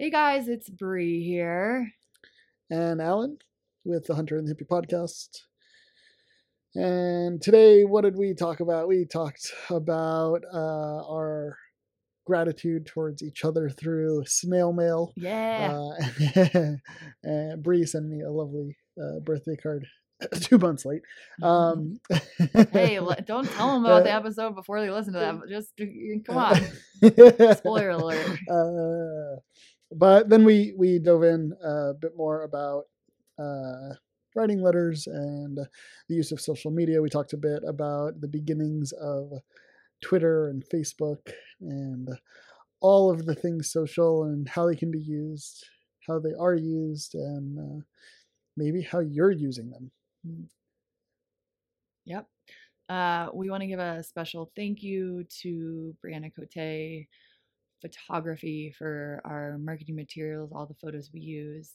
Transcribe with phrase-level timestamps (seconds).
[0.00, 1.92] Hey guys, it's Bre here.
[2.70, 3.36] And Alan
[3.84, 5.42] with the Hunter and the Hippie podcast.
[6.74, 8.88] And today, what did we talk about?
[8.88, 11.58] We talked about uh, our
[12.24, 15.12] gratitude towards each other through snail mail.
[15.16, 15.78] Yeah.
[15.78, 16.76] Uh,
[17.22, 19.84] and Bre sent me a lovely uh, birthday card
[20.40, 21.02] two months late.
[21.42, 22.00] Um,
[22.72, 25.40] hey, don't tell them about the uh, episode before they listen to that.
[25.48, 25.72] Just
[26.24, 27.56] come on.
[27.56, 28.38] Spoiler alert.
[28.50, 29.40] Uh,
[29.92, 32.84] but then we we dove in a bit more about
[33.38, 33.94] uh,
[34.34, 37.02] writing letters and the use of social media.
[37.02, 39.32] We talked a bit about the beginnings of
[40.02, 42.08] Twitter and Facebook and
[42.80, 45.66] all of the things social and how they can be used,
[46.06, 47.82] how they are used, and uh,
[48.56, 49.90] maybe how you're using them.
[52.04, 52.26] Yep.
[52.88, 57.06] Uh, we want to give a special thank you to Brianna Cote
[57.80, 61.72] Photography for our marketing materials, all the photos we use,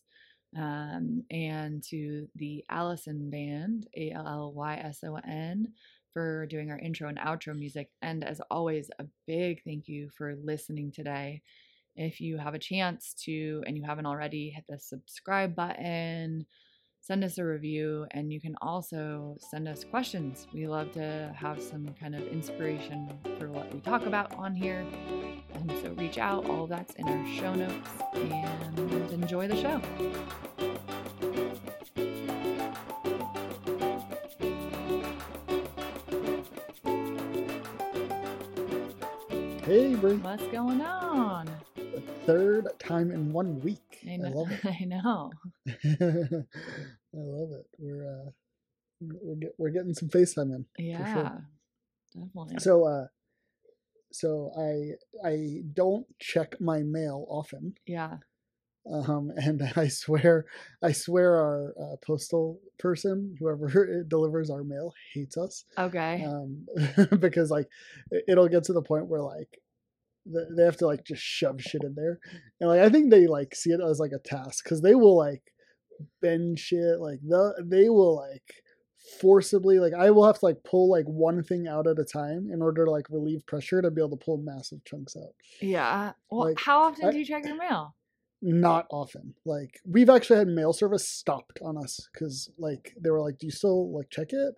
[0.57, 5.73] um, and to the Allyson Band, A L L Y S O N,
[6.13, 7.89] for doing our intro and outro music.
[8.01, 11.41] And as always, a big thank you for listening today.
[11.95, 16.45] If you have a chance to, and you haven't already, hit the subscribe button
[17.05, 20.47] send us a review and you can also send us questions.
[20.51, 24.83] We love to have some kind of inspiration for what we talk about on here.
[25.53, 29.79] And so reach out, all that's in our show notes and enjoy the show.
[39.63, 40.13] Hey, Bre.
[40.15, 41.54] What's going on?
[42.25, 43.99] Third time in one week.
[44.07, 44.29] I I know.
[44.29, 44.65] love it.
[44.65, 45.31] I know.
[45.67, 46.43] I
[47.13, 47.65] love it.
[47.77, 48.29] We're uh,
[49.01, 50.65] we're get, we're getting some FaceTime in.
[50.77, 51.37] Yeah.
[52.13, 52.55] Definitely.
[52.59, 53.07] So uh,
[54.11, 57.75] so I I don't check my mail often.
[57.85, 58.17] yeah.
[58.91, 60.45] Um, and I swear
[60.83, 65.65] I swear our uh, postal person, whoever delivers our mail, hates us.
[65.77, 66.23] Okay.
[66.23, 66.67] Um,
[67.19, 67.67] because like
[68.11, 69.59] it- it'll get to the point where like
[70.25, 72.19] they have to like just shove shit in there,
[72.59, 75.17] and like I think they like see it as like a task because they will
[75.17, 75.43] like
[76.21, 78.63] bend shit like the they will like
[79.21, 82.49] forcibly like I will have to like pull like one thing out at a time
[82.51, 85.33] in order to like relieve pressure to be able to pull massive chunks out.
[85.61, 86.11] yeah.
[86.29, 87.95] Well, like, how often I- do you check your mail?
[88.41, 89.33] Not often.
[89.45, 93.47] Like we've actually had mail service stopped on us because like they were like, "Do
[93.47, 94.53] you still like check it?"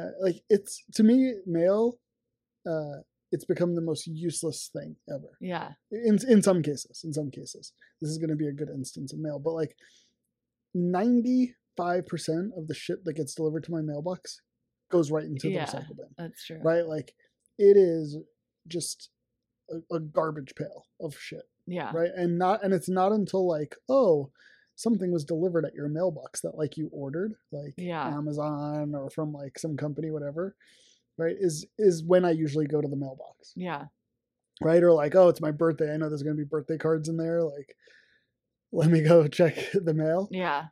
[0.00, 1.98] Uh, like it's to me mail.
[2.66, 5.36] Uh, it's become the most useless thing ever.
[5.40, 5.70] Yeah.
[5.90, 9.12] In in some cases, in some cases, this is going to be a good instance
[9.12, 9.38] of mail.
[9.40, 9.74] But like
[10.74, 14.40] ninety five percent of the shit that gets delivered to my mailbox
[14.90, 15.64] goes right into the Yeah.
[15.66, 16.06] recycle bin.
[16.18, 16.60] That's true.
[16.62, 16.86] Right?
[16.86, 17.14] Like
[17.58, 18.16] it is
[18.68, 19.10] just
[19.70, 21.90] a, a garbage pail of shit Yeah.
[21.94, 24.30] right and not and it's not until like oh
[24.76, 28.06] something was delivered at your mailbox that like you ordered like Yeah.
[28.06, 30.54] amazon or from like some company whatever
[31.18, 33.84] right is is when i usually go to the mailbox Yeah.
[34.60, 37.08] right or like oh it's my birthday i know there's going to be birthday cards
[37.08, 37.76] in there like
[38.72, 40.66] let me go check the mail Yeah.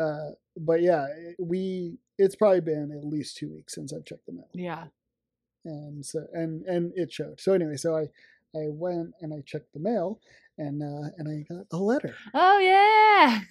[0.00, 1.06] uh but yeah
[1.38, 4.84] we it's probably been at least two weeks since i've checked the mail Yeah.
[5.64, 8.02] and so and and it showed so anyway so i
[8.54, 10.20] i went and i checked the mail
[10.58, 13.40] and uh and i got a letter Oh yeah.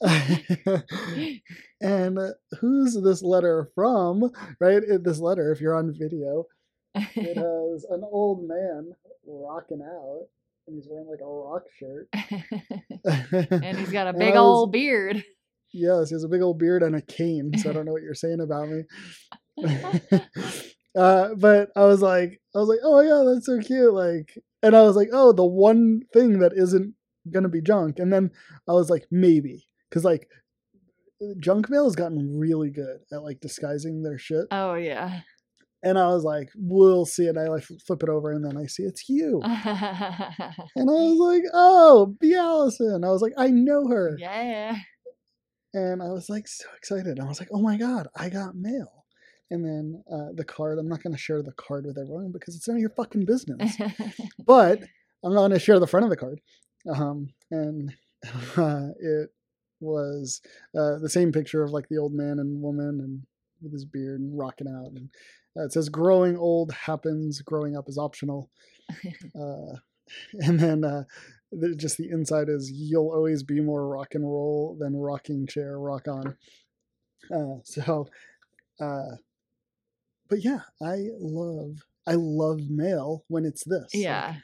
[1.80, 2.30] and uh,
[2.60, 4.30] who's this letter from?
[4.60, 4.82] Right?
[4.82, 6.46] In this letter, if you're on video,
[6.94, 8.92] it has an old man
[9.26, 10.26] rocking out,
[10.66, 12.08] and he's wearing like a rock shirt.
[13.62, 15.24] and he's got a big was- old beard.
[15.72, 17.50] Yes, he has a big old beard and a cane.
[17.58, 18.84] So I don't know what you're saying about me.
[20.96, 23.92] uh, but I was like, I was like, oh my god, that's so cute.
[23.92, 26.94] Like, and I was like, oh, the one thing that isn't
[27.30, 27.98] gonna be junk.
[27.98, 28.30] And then
[28.68, 30.28] I was like, maybe, because like,
[31.38, 34.46] junk mail has gotten really good at like disguising their shit.
[34.50, 35.20] Oh yeah.
[35.84, 37.28] And I was like, we'll see.
[37.28, 39.40] And I like flip it over, and then I see it's you.
[40.76, 43.04] And I was like, oh, Bre Allison.
[43.04, 44.16] I was like, I know her.
[44.18, 44.76] yeah.
[45.74, 47.20] And I was like so excited.
[47.20, 49.04] I was like, oh my God, I got mail.
[49.50, 52.56] And then uh, the card, I'm not going to share the card with everyone because
[52.56, 53.76] it's none of your fucking business.
[54.46, 54.80] but
[55.24, 56.40] I'm going to share the front of the card.
[56.92, 57.92] Um, and
[58.56, 59.30] uh, it
[59.84, 60.40] was
[60.78, 63.22] uh, the same picture of like the old man and woman and
[63.62, 64.92] with his beard and rocking out.
[64.92, 65.08] And
[65.56, 68.50] uh, it says, growing old happens, growing up is optional.
[69.38, 69.76] Uh,
[70.40, 71.04] and then uh,
[71.50, 75.78] the, just the inside is you'll always be more rock and roll than rocking chair
[75.78, 76.36] rock on
[77.34, 78.06] uh, so
[78.80, 79.16] uh,
[80.28, 84.34] but yeah i love i love mail when it's this Like, yeah.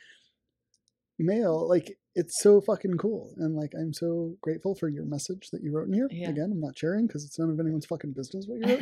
[1.19, 3.33] mail like it's so fucking cool.
[3.37, 6.09] And like, I'm so grateful for your message that you wrote in here.
[6.11, 6.31] Yeah.
[6.31, 8.79] Again, I'm not sharing because it's none of anyone's fucking business what you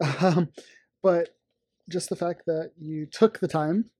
[0.00, 0.22] wrote.
[0.36, 0.48] um,
[1.02, 1.36] but
[1.88, 3.90] just the fact that you took the time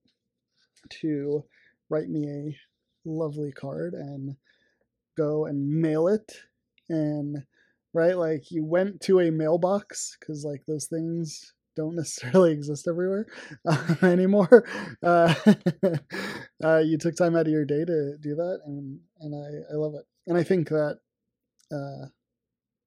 [1.01, 1.45] to
[1.91, 2.57] write me a
[3.09, 4.37] lovely card and
[5.17, 6.33] go and mail it
[6.89, 7.45] and
[7.93, 13.27] right like you went to a mailbox because like those things don't necessarily exist everywhere
[13.69, 14.65] uh, anymore
[15.03, 15.35] uh,
[16.65, 19.77] uh, you took time out of your day to do that and and i i
[19.77, 20.99] love it and i think that
[21.73, 22.07] uh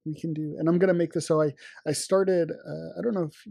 [0.06, 1.52] we can do and i'm going to make this so i
[1.86, 3.44] i started uh, i don't know if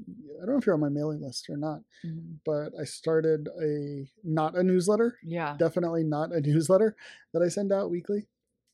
[0.43, 2.39] i don't know if you're on my mailing list or not Mhm.
[2.47, 5.57] but i started a not a newsletter yeah.
[5.59, 6.97] definitely not a newsletter
[7.35, 8.29] that I send out weekly.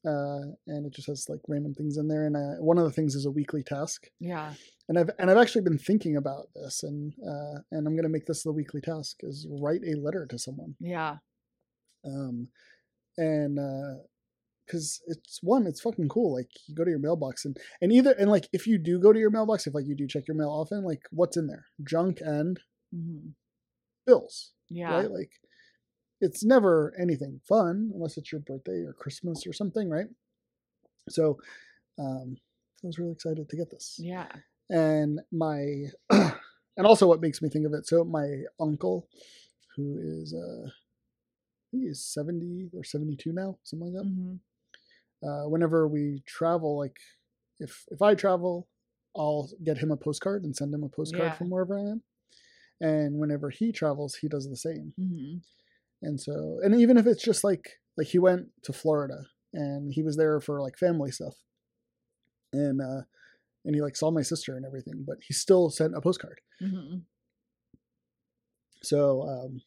[0.05, 2.27] Uh, and it just has like random things in there.
[2.27, 4.09] And uh, one of the things is a weekly task.
[4.19, 4.53] Yeah.
[4.89, 8.27] And I've and I've actually been thinking about this, and uh, and I'm gonna make
[8.27, 10.75] this the weekly task is write a letter to someone.
[10.81, 11.17] Yeah.
[12.05, 12.49] Um,
[13.17, 14.03] and uh,
[14.67, 16.35] because it's one, it's fucking cool.
[16.35, 19.13] Like you go to your mailbox and and either and like if you do go
[19.13, 21.67] to your mailbox, if like you do check your mail often, like what's in there?
[21.85, 22.59] Junk and
[22.93, 23.31] hmm
[24.07, 24.53] bills.
[24.69, 24.97] Yeah.
[24.97, 25.11] right?
[25.11, 25.31] Like
[26.23, 30.07] it's never anything fun unless it's your birthday or Christmas or something, right?
[31.09, 31.39] So
[31.99, 32.37] um,
[32.83, 34.01] I was really excited to get this.
[34.03, 34.29] Yeah.
[34.71, 37.87] And my and also what makes me think of it.
[37.87, 39.09] So my uncle,
[39.77, 40.73] who is uh, I
[41.73, 44.09] think he's seventy or seventy two now, something like that.
[44.09, 44.37] hmm
[45.23, 46.99] Uh, whenever we travel, like
[47.61, 48.69] if if I travel,
[49.17, 51.35] I'll get him a postcard and send him a postcard Yeah.
[51.39, 52.03] from wherever I am.
[52.81, 54.93] And whenever he travels, he does the same.
[54.99, 55.37] hmm
[56.03, 60.03] and so and even if it's just like like he went to florida and he
[60.03, 61.35] was there for like family stuff.
[62.53, 63.03] And uh
[63.65, 66.41] and he like saw my sister and everything but he still sent a postcard.
[66.59, 66.99] Hmm
[68.85, 69.61] so um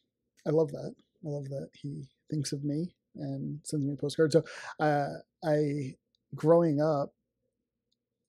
[0.46, 0.94] i love that.
[1.24, 4.32] I love that he thinks of me and sends me a postcard.
[4.32, 4.44] So
[4.78, 5.08] uh
[5.44, 5.94] i
[6.34, 7.14] growing up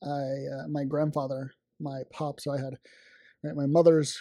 [0.03, 2.77] i uh, my grandfather my pop so i had
[3.43, 4.17] right, my mother's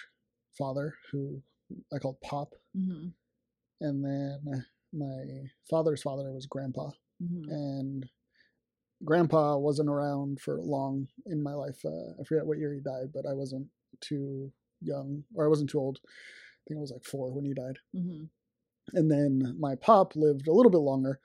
[0.59, 1.43] father who
[1.95, 2.55] i called pop.
[2.75, 3.09] Hmm
[3.81, 6.91] and then my father's father was grandpa.
[7.21, 8.07] Hmm and
[9.05, 13.13] grandpa wasn't around for long in my life uh, i forget what year he died
[13.13, 13.67] but i wasn't
[14.01, 14.51] too
[14.81, 15.99] young or i wasn't too old.
[16.05, 17.79] I think i was like four when he died.
[17.95, 18.25] Hmm
[18.93, 21.19] and then my pop lived a little bit longer.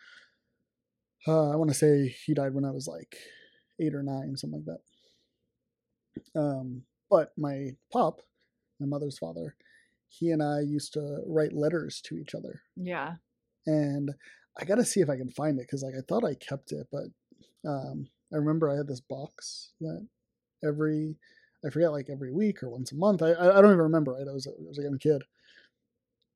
[1.27, 3.15] Uh, i want to say he died when i was like
[3.79, 4.77] eight or nine something like
[6.33, 6.39] that.
[6.39, 8.21] Um, but my pop
[8.79, 9.55] my mother's father
[10.13, 13.15] he and i used to write letters to each other Yeah.
[13.65, 14.11] and
[14.59, 16.85] I gotta see if I can find it because like I thought I kept it,
[16.91, 17.05] but
[17.65, 20.05] um, I remember I had this box that
[20.61, 21.15] every
[21.65, 23.21] I forget like every week or once a month.
[23.21, 24.11] I I don't even remember.
[24.11, 25.23] Right, I was a- I was a young kid,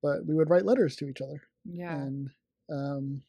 [0.01, 1.93] but we would write letters to each other, Yeah.
[2.03, 2.29] and
[2.71, 3.21] um,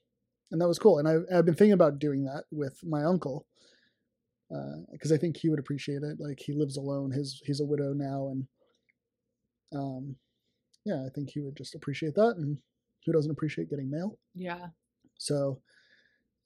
[0.52, 1.00] and that was cool.
[1.00, 3.44] And I I've been thinking about doing that with my uncle
[4.92, 6.20] because I think he would appreciate it.
[6.20, 7.10] Like he lives alone.
[7.10, 8.46] His he's a widow now, and
[9.74, 10.16] um,
[10.86, 12.36] yeah, I think he would just appreciate that.
[12.36, 12.58] And
[13.04, 14.18] who doesn't appreciate getting mail?
[14.34, 14.68] Yeah.
[15.18, 15.60] So,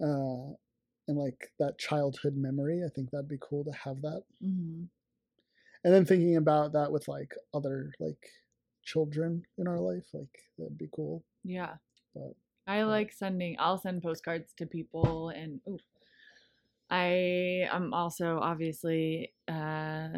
[0.02, 0.56] uh,
[1.06, 4.22] and like that childhood memory, I think that'd be cool to have that.
[4.40, 4.84] hmm
[5.84, 8.30] And then thinking about that with like other like
[8.82, 11.22] children in our life, like that'd be cool.
[11.44, 11.74] Yeah.
[12.14, 12.34] But
[12.66, 13.56] I like sending.
[13.58, 15.78] I'll send postcards to people, and ooh,
[16.88, 20.08] I am also obviously uh,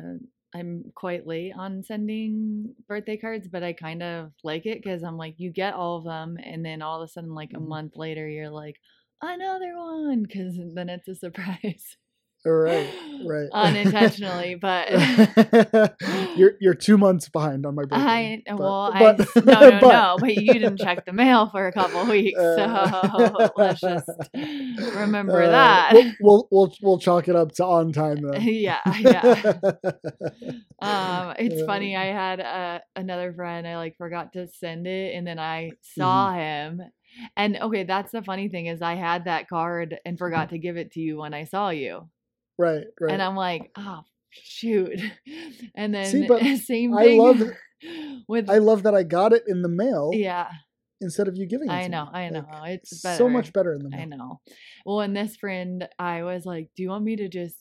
[0.55, 5.17] I'm quite late on sending birthday cards, but I kind of like it because I'm
[5.17, 7.69] like you get all of them, and then all of a sudden, like a Mhm.
[7.69, 8.81] month later, you're like
[9.23, 11.97] another one because then it's a surprise.
[12.45, 12.89] Right,
[13.25, 13.49] right.
[13.53, 14.91] Unintentionally, but
[16.37, 17.97] you're you're two months behind on my birthday.
[18.05, 21.49] I but- well, but- I no no but- no, but you didn't check the mail
[21.51, 24.09] for a couple weeks, Uh, so let's just
[24.97, 25.93] remember uh, that.
[25.95, 28.43] We'll, we'll we'll we'll chalk it up to on time then.
[28.43, 29.53] yeah, yeah.
[30.81, 31.97] Um, it's Uh, funny.
[31.97, 33.67] I had uh, another friend.
[33.67, 36.01] I like forgot to send it, and then I Mm-hmm.
[36.01, 36.83] saw him.
[37.37, 40.77] And okay, that's the funny thing is I had that card and forgot to give
[40.79, 42.09] it to you when I saw you,
[42.59, 43.13] Right, right.
[43.13, 45.01] and I'm like, oh shoot.
[45.75, 47.43] And then See, but same I love
[48.29, 50.49] with I love that I got it in the mail yeah.
[51.01, 51.73] instead of you giving it.
[51.73, 52.11] I to know, me.
[52.13, 52.45] I know.
[52.53, 53.71] Like, It's so much better.
[53.71, 54.01] better in the mail.
[54.01, 54.41] I know.
[54.85, 57.57] Well, and this friend, I was like, "Do you want me to just?"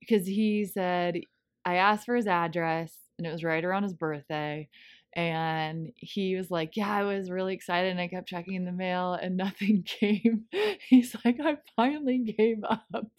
[0.00, 1.20] Because he said
[1.64, 4.68] I asked for his address, and it was right around his birthday,
[5.14, 9.12] and he was like, "Yeah, I was really excited, and I kept checking the mail,
[9.14, 10.46] and nothing came."
[10.88, 13.10] He's like, "I finally gave up."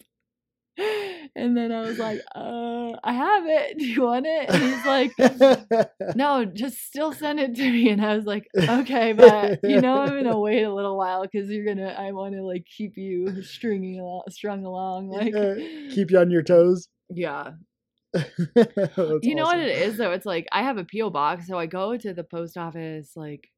[1.34, 3.78] and then I was like, uh, I have it.
[3.78, 4.48] Do you want it?
[4.48, 7.90] And he's like, no, just still send it to me.
[7.90, 11.50] And I was like, okay, but you know, I'm gonna wait a little while because
[11.50, 15.34] you're gonna, I want to like keep you stringing along, strung along, like
[15.90, 16.88] keep you on your toes.
[17.10, 17.52] yeah.
[18.14, 20.12] You know what it is though?
[20.12, 23.48] It's like I have a PO box, so I go to the post office like,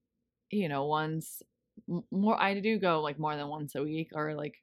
[0.50, 1.42] you know, once
[2.10, 2.40] more.
[2.40, 4.54] I do go like more than once a week, or like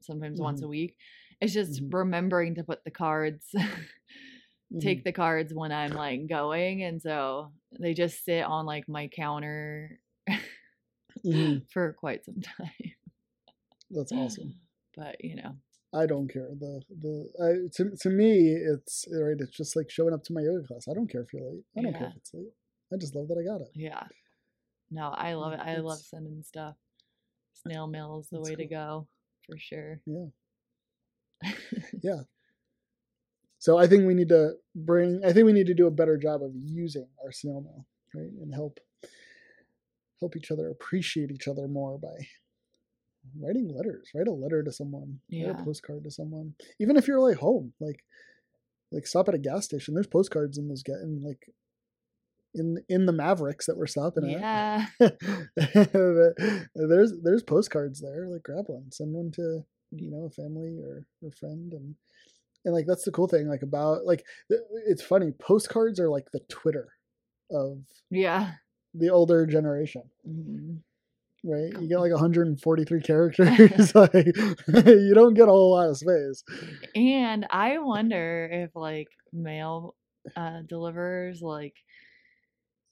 [0.00, 0.96] sometimes once a week.
[1.40, 1.92] It's just Mhm.
[1.92, 3.44] remembering to put the cards,
[4.80, 9.08] take the cards when I'm like going, and so they just sit on like my
[9.08, 10.00] counter
[11.24, 11.68] Mhm.
[11.70, 12.92] for quite some time.
[13.90, 14.54] That's awesome.
[14.96, 15.54] But you know,
[15.92, 16.48] I don't care.
[16.58, 19.36] The the I, to to me, it's right.
[19.38, 20.88] It's just like showing up to my yoga class.
[20.88, 21.64] I don't care if you're late.
[21.76, 22.54] I don't care if it's late.
[22.90, 23.68] I just love that I got it.
[23.74, 24.04] yeah.
[24.90, 25.60] No, I love it.
[25.62, 26.76] Yeah, I love sending stuff.
[27.52, 29.06] Snail mail is the way to go
[29.44, 30.00] for sure.
[30.06, 30.26] Yeah.
[33.58, 35.22] So I think we need to bring.
[35.24, 38.30] I think we need to do a better job of using our snail mail, right,
[38.40, 38.78] and help
[40.20, 42.28] help each other appreciate each other more by
[43.40, 44.08] writing letters.
[44.14, 45.20] Write a letter to someone.
[45.32, 45.60] Write Yeah.
[45.60, 46.54] a postcard to someone.
[46.78, 48.04] Even if you're like home, like
[48.92, 49.94] like stop at a gas station.
[49.94, 51.50] There's postcards in those get in like
[52.54, 54.88] in in the Maveriks that we're stopping at.
[55.00, 55.10] Yeah.
[56.74, 58.28] there's there's postcards there.
[58.28, 61.94] Like grab one, send one to you know a family or or friend, and
[62.64, 63.48] and like that's the cool thing.
[63.48, 64.24] Like about like
[64.86, 65.32] it's funny.
[65.38, 66.88] Postcards are like the Twitter
[67.50, 67.78] of
[68.10, 68.52] Yeah.
[68.94, 70.80] the older generation, Mhm.
[71.44, 71.72] right?
[71.80, 73.94] You get like 143 characters.
[73.94, 74.12] like
[74.68, 76.42] you don't get a whole lot of space.
[76.96, 79.94] And I wonder if like mail
[80.36, 81.74] uh deliverers like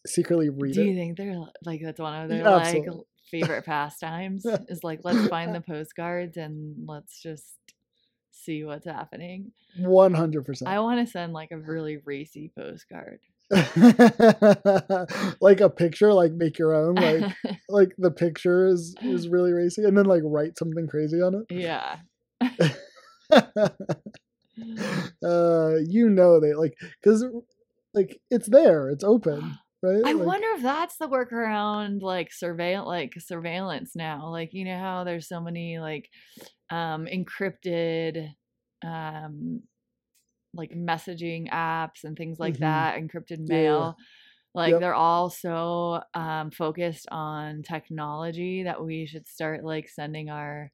[0.07, 1.35] Secretly read do you think they're
[1.65, 2.89] like that's one of their like absolutely.
[2.91, 7.55] l- favorite pastimes is like let's find the postcards and let's just
[8.33, 9.53] see what's happening.
[9.79, 10.45] 100.
[10.45, 13.21] percent I want to send like a really racy postcard.
[15.41, 17.35] like a picture, like make your own, like
[17.69, 21.45] like the picture is is really racy, and then like write something crazy on it.
[21.51, 21.99] yeah.
[25.23, 27.25] uh, you know they like because
[27.93, 30.07] like it's there, it's open, right?
[30.07, 34.29] I Like, wonder if that's the workaround, like surveil, like surveillance now.
[34.31, 36.11] Like you know how there's so many like
[36.71, 38.35] um, encrypted,
[38.85, 39.63] um,
[40.55, 42.61] like messaging apps and things like Mhm.
[42.61, 43.87] that, encrypted Yeah, yeah.
[43.87, 43.97] mail.
[44.55, 44.81] Like Yep.
[44.81, 50.73] they're all so um, focused on technology that we should start like sending our.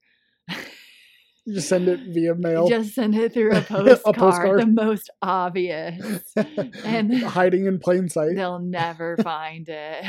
[1.45, 2.67] You just send it via mail.
[2.67, 3.99] Just send it through a postcard.
[4.05, 6.33] A postcard, the most obvious.
[6.85, 8.35] and- hiding in plain sight.
[8.35, 10.05] They'll never find it.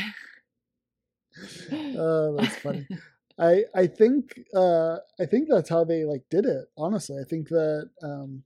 [1.73, 2.87] Oh, that's funny.
[3.39, 6.67] I I think uh I think that's how they like did it.
[6.77, 8.43] Honestly, I think that um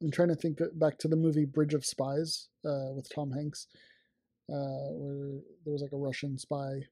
[0.00, 3.66] I'm trying to think back to the movie Bridge of Spies uh with Tom Hanks,
[4.48, 6.82] uh where there was like a Russian spy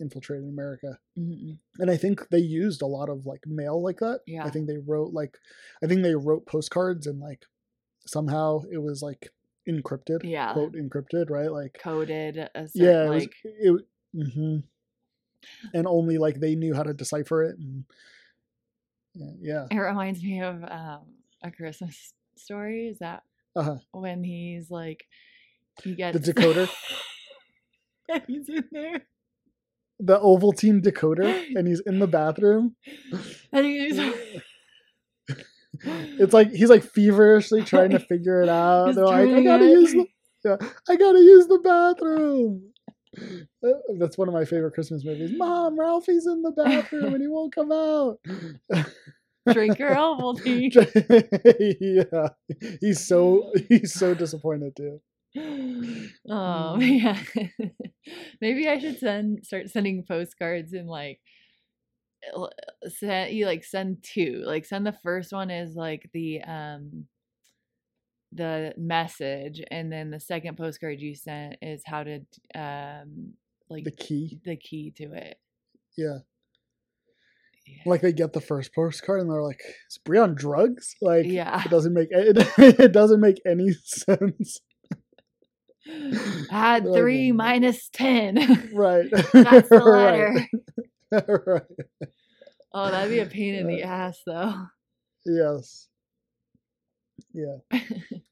[0.00, 1.58] infiltrated America, Mm-mm.
[1.78, 4.20] and I think they used a lot of like mail like that.
[4.26, 4.44] Yeah.
[4.44, 5.36] I think they wrote like
[5.82, 7.44] I think they wrote postcards and like
[8.06, 9.30] somehow it was like
[9.68, 10.52] encrypted, Yeah.
[10.52, 11.50] quote encrypted, right?
[11.52, 14.58] Like Coded certain, yeah, it was, like it, hmm
[15.74, 17.84] and only like they knew how to decipher it and
[19.40, 21.00] yeah it reminds me of um,
[21.42, 22.88] a Christmas story.
[22.88, 23.22] Is that
[23.56, 25.06] uh-huh when he's like
[25.82, 26.68] he gets the decoder
[28.26, 29.06] he's in there
[30.00, 32.76] the ovaltine decoder and he's in the bathroom.
[33.52, 33.98] And he's
[35.84, 38.88] it's like he's like feverishly trying to figure it out.
[38.88, 39.70] He's they're like i gotta it.
[39.70, 40.06] use the
[40.44, 40.56] yeah,
[40.88, 42.62] i gotta use the bathroom.
[43.64, 45.32] Uh, that's one of my favorite christmas movies.
[45.36, 48.18] Mom ralphie's in the bathroom and he won't come out.
[49.52, 50.74] Drink your Ovaltine.
[51.80, 52.28] yeah
[52.80, 55.00] he's so he's so disappointed too
[56.30, 57.00] Oh Mm.
[57.02, 57.22] yeah.
[58.40, 61.20] Maybe I should send start sending postcards and like
[62.88, 64.42] send you like send two.
[64.44, 67.04] Like send the first one is like the um
[68.32, 72.20] the message and then the second postcard you sent is how to
[72.54, 73.32] um
[73.70, 75.38] like the key the key to it.
[75.96, 76.18] yeah
[77.66, 77.82] Yeah.
[77.86, 81.62] like they get the first postcard and they're like is Bre on drugs like Yeah.
[81.64, 82.36] it doesn't make it,
[82.80, 84.60] it doesn't make any sense
[86.50, 88.70] Add They're three minus ten.
[88.74, 89.32] right That's
[89.68, 90.46] the letter.
[91.10, 91.24] right.
[91.46, 91.62] right
[92.74, 94.54] Oh, that'd be a pain in the ass though.
[95.24, 95.88] yes
[97.34, 97.56] yeah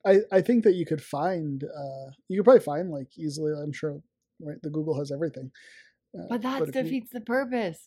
[0.06, 3.72] i i think that you could find uh you could probably find like easily i'm
[3.72, 4.00] sure
[4.40, 5.50] right the google has everything
[6.18, 7.78] uh, But that you- defeats the purpose.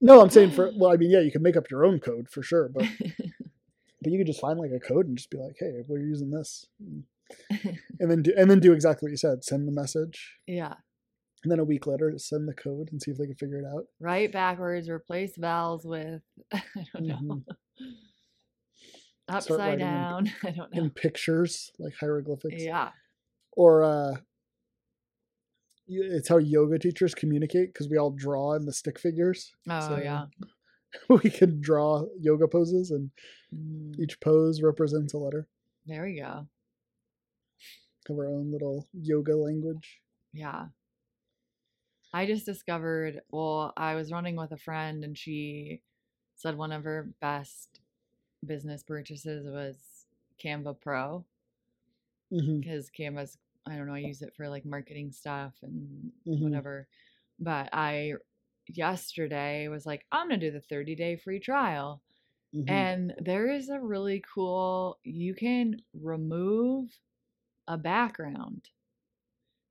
[0.00, 2.28] no i'm saying for well i mean yeah you can make up your own code
[2.28, 2.86] for sure but
[4.02, 6.30] But you could just find like a code and just be like, "Hey, we're using
[6.30, 6.64] this,"
[8.00, 9.44] and then do and then do exactly what you said.
[9.44, 10.74] Send the message, yeah.
[11.44, 13.66] and then a week later, send the code and see if they can figure it
[13.66, 13.84] out.
[14.00, 16.62] Right backwards, replace vowels with I
[16.94, 17.18] don't know.
[17.22, 17.42] Mhm.
[19.28, 20.32] Upside writing in- down.
[20.42, 20.82] I don't know.
[20.84, 22.90] In pictures, like hieroglyphics, Yeah.
[23.52, 24.16] or uh,
[25.86, 29.52] it's how yoga teachers communicate because we all draw in the stick figures.
[29.68, 30.24] Oh So, yeah.
[31.10, 33.10] we can draw yoga poses, and
[33.54, 35.48] Mm, each pose represents a letter.
[35.86, 36.46] there we go.
[38.08, 40.02] Have our own little yoga language.
[40.32, 40.68] Yeah.
[42.12, 45.82] I just discovered, well, I was running with a friend and she
[46.36, 47.80] said one of her best
[48.46, 50.06] business purchases was
[50.42, 51.24] Canva Pro
[52.60, 56.42] because Canva's, I don't know, I use it for like marketing stuff and Mhm.
[56.42, 56.88] whatever.
[57.38, 58.14] But I
[58.66, 62.02] yesterday was like, I'm going to do the 30 day free trial.
[62.52, 66.90] hmm And there is a really cool, you can remove
[67.68, 68.70] a background.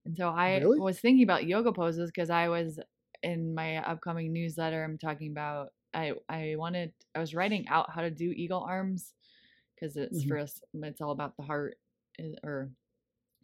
[0.06, 0.80] And so I Really?
[0.80, 2.80] was thinking about yoga poses because I was
[3.24, 8.01] in my upcoming newsletter, I'm talking about, I, I wanted, I was writing out how
[8.01, 9.13] to do eagle arms
[9.75, 10.24] because it's Mhm.
[10.24, 11.80] for us, it's all about the heart
[12.44, 12.72] or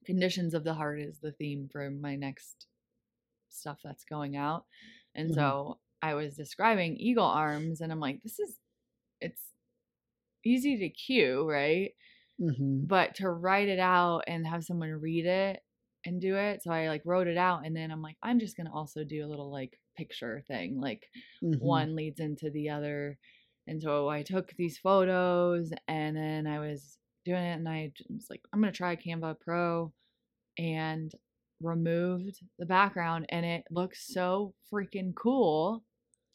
[0.05, 2.67] conditions of the heart is the theme for my next
[3.49, 4.65] stuff that's going out.
[5.15, 5.33] And Mhm.
[5.33, 8.59] so I was describing eagle arms and I'm like, this is
[9.21, 9.53] it's
[10.43, 11.95] easy to cue, right?
[12.43, 15.63] Hmm But to write it out and have someone read it
[16.05, 16.63] and do it.
[16.63, 19.25] So I like wrote it out and then I'm like, I'm just gonna also do
[19.25, 20.79] a little like picture thing.
[20.79, 21.09] Like
[21.41, 23.17] hmm one leads into the other.
[23.67, 28.27] And so I took these photos and then I was doing it and I was
[28.29, 29.93] like, I'm gonna try Canva Pro
[30.57, 31.11] and
[31.61, 35.85] removed the background and it looks so freaking cool.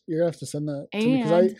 [0.07, 1.51] You're gonna have to send that to me because I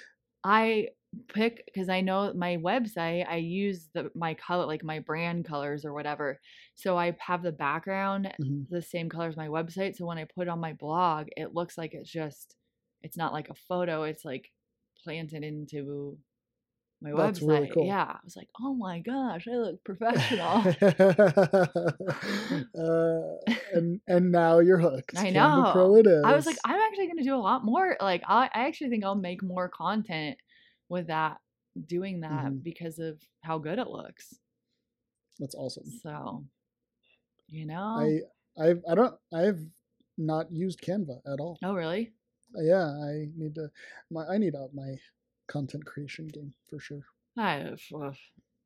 [0.45, 0.89] I
[1.29, 5.85] pick because I know my website, I use the my color like my brand colors
[5.85, 6.39] or whatever.
[6.75, 8.69] So I have the background Mhm.
[8.69, 9.97] the same color as my website.
[9.97, 12.57] So when I put it on my blog, it looks like it's just
[13.03, 14.51] it's not like a photo, it's like
[15.05, 16.19] planted into
[17.01, 17.49] my That's website.
[17.49, 17.87] really cool.
[17.87, 18.11] Yeah.
[18.13, 20.63] I was like, oh my gosh, I look professional.
[22.79, 23.37] uh,
[23.73, 25.17] and and now you're hooked.
[25.17, 25.97] I Canva Pro know.
[25.97, 26.25] it is.
[26.25, 27.97] I was like, I'm actually gonna do a lot more.
[28.01, 30.37] Like I, I actually think I'll make more content
[30.89, 31.39] with that
[31.87, 32.63] doing that Mhm.
[32.63, 34.35] because of how good it looks.
[35.39, 35.85] That's awesome.
[36.03, 36.45] So,
[37.49, 37.77] you know.
[38.59, 39.61] I I I don't I've
[40.17, 41.59] not used Canva at all.
[41.63, 42.13] oh really?
[42.57, 43.71] Uh, Yeah, I need to
[44.11, 44.97] my I need out my
[45.47, 47.05] content creation game for sure.
[47.37, 48.17] I, ugh.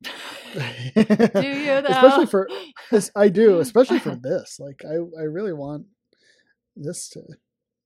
[0.53, 2.47] Do you Especially for
[2.91, 4.59] this, I do, especially for this.
[4.59, 5.85] Like I I really want
[6.75, 7.21] this to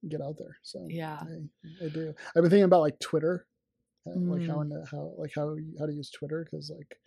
[0.08, 0.56] get out there.
[0.62, 1.18] So yeah.
[1.20, 2.14] I, I do.
[2.34, 3.46] I've been thinking about like Twitter,
[4.08, 4.62] uh, like how Mm.
[4.62, 7.00] and how like how how to use Twitter because like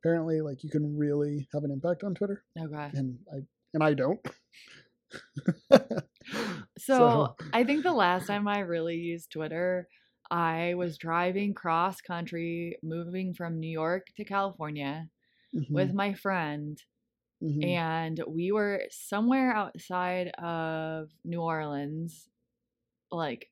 [0.00, 2.94] apparently like you can really have an impact on Twitter, Okay.
[2.94, 3.38] and I
[3.74, 4.20] and I don't.
[6.78, 9.88] So, I think the last time I really used Twitter,
[10.30, 15.08] I was driving cross country, moving from New York to California
[15.72, 16.82] with Mhm, my friend,
[17.40, 17.80] mhm.
[17.82, 22.30] and we were somewhere outside of New Orleans,
[23.12, 23.50] like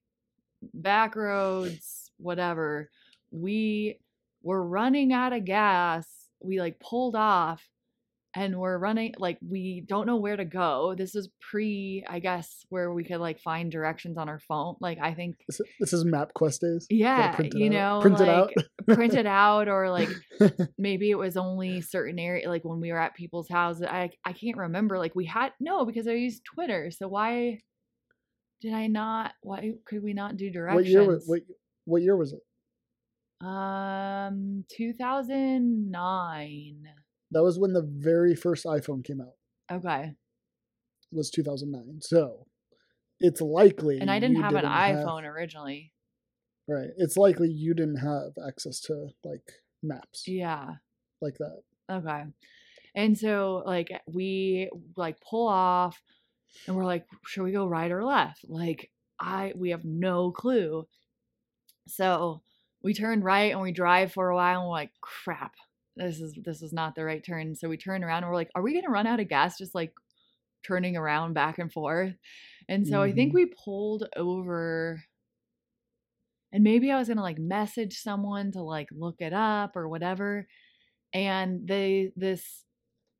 [0.75, 2.91] back roads, whatever.
[3.31, 3.99] We
[4.43, 6.07] were running out of gas.
[6.41, 7.63] We like pulled off
[8.35, 10.95] and we're running like we don't know where to go.
[10.97, 14.77] This is pre, I guess, where we could like find directions on our phone.
[14.81, 16.87] Like I think This, this is MapQuest days.
[16.91, 17.73] Yeah, you out.
[17.73, 18.53] know, print it out.
[18.95, 20.09] print it out or like
[20.79, 24.33] maybe it was only certain area like when we were at people's houses i i
[24.33, 27.59] can't remember like we had no because i used twitter so why
[28.61, 31.41] did i not why could we not do what directions year was what
[31.89, 32.41] what year was it?
[33.47, 36.83] um 2009
[37.31, 39.35] That was when the very first iPhone came out.
[39.77, 40.13] okay
[41.13, 42.01] It Was 2009.
[42.03, 42.47] So
[43.21, 43.99] it's likely.
[44.01, 45.93] and i didn't have an didn't have- iphone originally
[46.69, 46.89] right.
[46.99, 49.43] It's likely you didn't have access to like
[49.83, 50.73] maps yeah
[51.23, 51.63] like that.
[51.91, 52.25] Okay.
[52.95, 56.01] And so like we like pull off
[56.67, 58.45] and we're like, should we go right or left?
[58.49, 60.87] Like I we have no clue.
[61.89, 62.43] So
[62.83, 65.55] we turn right and we drive for a while and we're like, crap,
[65.97, 67.55] this is this is not the right turn.
[67.57, 69.75] So we turn around and we're like, are we gonna run out of gas just
[69.75, 69.95] like
[70.67, 72.15] turning around back and forth?
[72.69, 73.35] And so I think Mhm.
[73.35, 75.03] we pulled over
[76.53, 80.47] and maybe I was gonna like message someone to like look it up or whatever.
[81.15, 82.65] And they this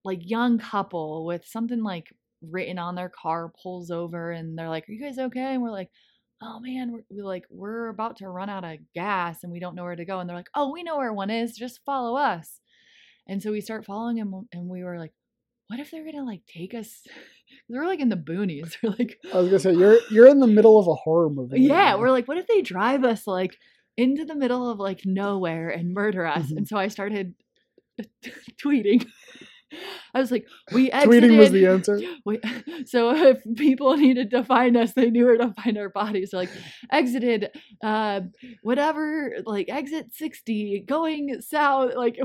[0.05, 4.89] like young couple with something like written on their car pulls over and they're like,
[4.89, 5.55] Are you guys okay?
[5.55, 5.91] And we're like,
[6.43, 9.75] oh man, we're, we like we're about to run out of gas and we don't
[9.75, 10.21] know where to go.
[10.21, 11.57] And they're like, oh, we know where one is.
[11.57, 12.61] Just follow us.
[13.27, 15.13] And so we start following him, and we were like,
[15.69, 17.03] what if they're gonna like take us?
[17.71, 18.77] They're like in the boonies.
[18.83, 21.61] They're like, I was gonna say you're you're in the middle of a horror movie.
[21.61, 21.97] yeah.
[21.97, 23.57] We're like, what if they drive us like
[23.97, 26.47] into the middle of like nowhere and murder us?
[26.53, 26.59] Mhm.
[26.59, 27.35] And so I started
[28.65, 29.07] tweeting.
[30.15, 31.31] I was like, we exited.
[31.31, 32.01] tweeting was the answer.
[32.25, 32.43] Wait,
[32.87, 36.31] so if people needed to find us, they knew where to find our bodies.
[36.31, 36.51] So like
[36.91, 37.51] exited,
[37.83, 38.21] uh,
[38.63, 42.19] whatever, like exit sixty, going south, like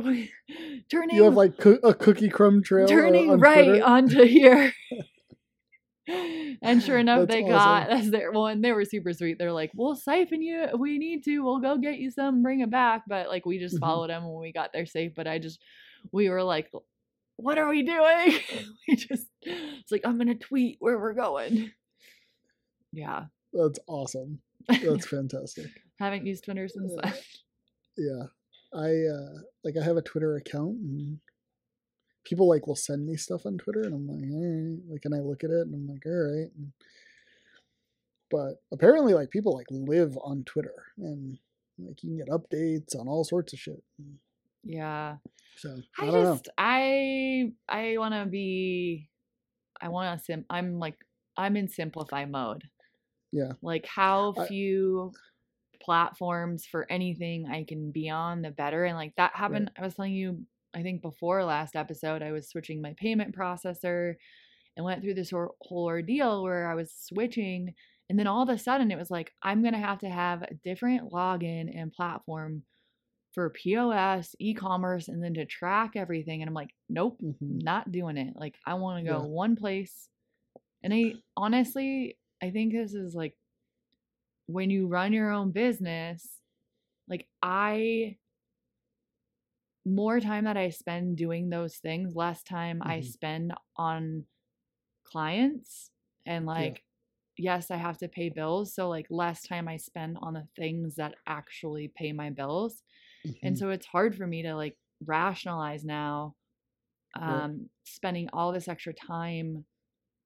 [0.89, 2.86] turning, You have like coo- a cookie crumb trail.
[2.86, 3.84] uh, turning on right Twitter.
[3.86, 4.73] onto here.
[6.62, 8.62] and sure enough, That's they got as their one.
[8.62, 9.38] They were super sweet.
[9.39, 10.67] They're like, "We'll siphon you.
[10.77, 11.39] We need to.
[11.39, 12.41] We'll go get you some.
[12.43, 13.79] Bring it back." But like, we just Mhm.
[13.79, 15.13] followed them when we got there safe.
[15.15, 15.62] But I just,
[16.12, 16.69] we were like,
[17.38, 18.39] "What are we doing?"
[18.88, 21.72] we just, it's like I'm gonna tweet where we're going.
[22.91, 24.39] Yeah, That's awesome.
[24.67, 25.67] That's fantastic.
[26.00, 27.13] haven't used Twitter since then.
[27.96, 28.24] Yeah.
[28.74, 31.19] I uh like I have a Twitter account and
[32.24, 34.91] people like will send me stuff on Twitter and I'm like, all right.
[34.91, 36.50] Like and I look at it and I'm like, all right.
[36.58, 36.72] And,
[38.32, 41.38] but apparently like people like live on Twitter and
[41.78, 43.84] like you can get updates on all sorts of shit.
[44.63, 45.17] Yeah.
[45.58, 46.34] So I, I, don't know.
[46.34, 49.10] just I I want to be
[49.82, 50.95] I want to sim I'm like
[51.38, 52.63] I'm in simplify mode.
[53.32, 53.54] Yeah.
[53.62, 55.12] Like how I- few
[55.82, 59.95] platforms for anything I can be on the better and like that happened I was
[59.95, 64.13] telling you I think before last episode I was switching my payment processor
[64.78, 67.73] and went through this whole whole ordeal where I was switching
[68.10, 70.43] and then all of a sudden it was like I'm going to have to have
[70.43, 72.63] a different login and platform
[73.34, 76.41] for POS, e-commerce, and then to track everything.
[76.41, 77.60] And I'm like, nope, Mhm.
[77.60, 78.36] not doing it.
[78.36, 79.26] Like I want to go Yeah.
[79.26, 80.10] one place.
[80.84, 83.38] And I honestly, I think this is like
[84.48, 86.41] when you run your own business,
[87.08, 88.17] like I
[89.86, 93.02] more time that I spend doing those things, less time I Mhm.
[93.02, 94.26] spend on
[95.06, 95.91] clients
[96.26, 96.84] and like
[97.38, 100.96] yes, I have to pay bills, so like less time I spend on the things
[100.96, 102.84] that actually pay my bills.
[103.43, 103.59] And Mhm.
[103.59, 106.36] so it's hard for me to like rationalize now
[107.25, 107.45] Right.
[107.45, 109.65] um spending all this extra time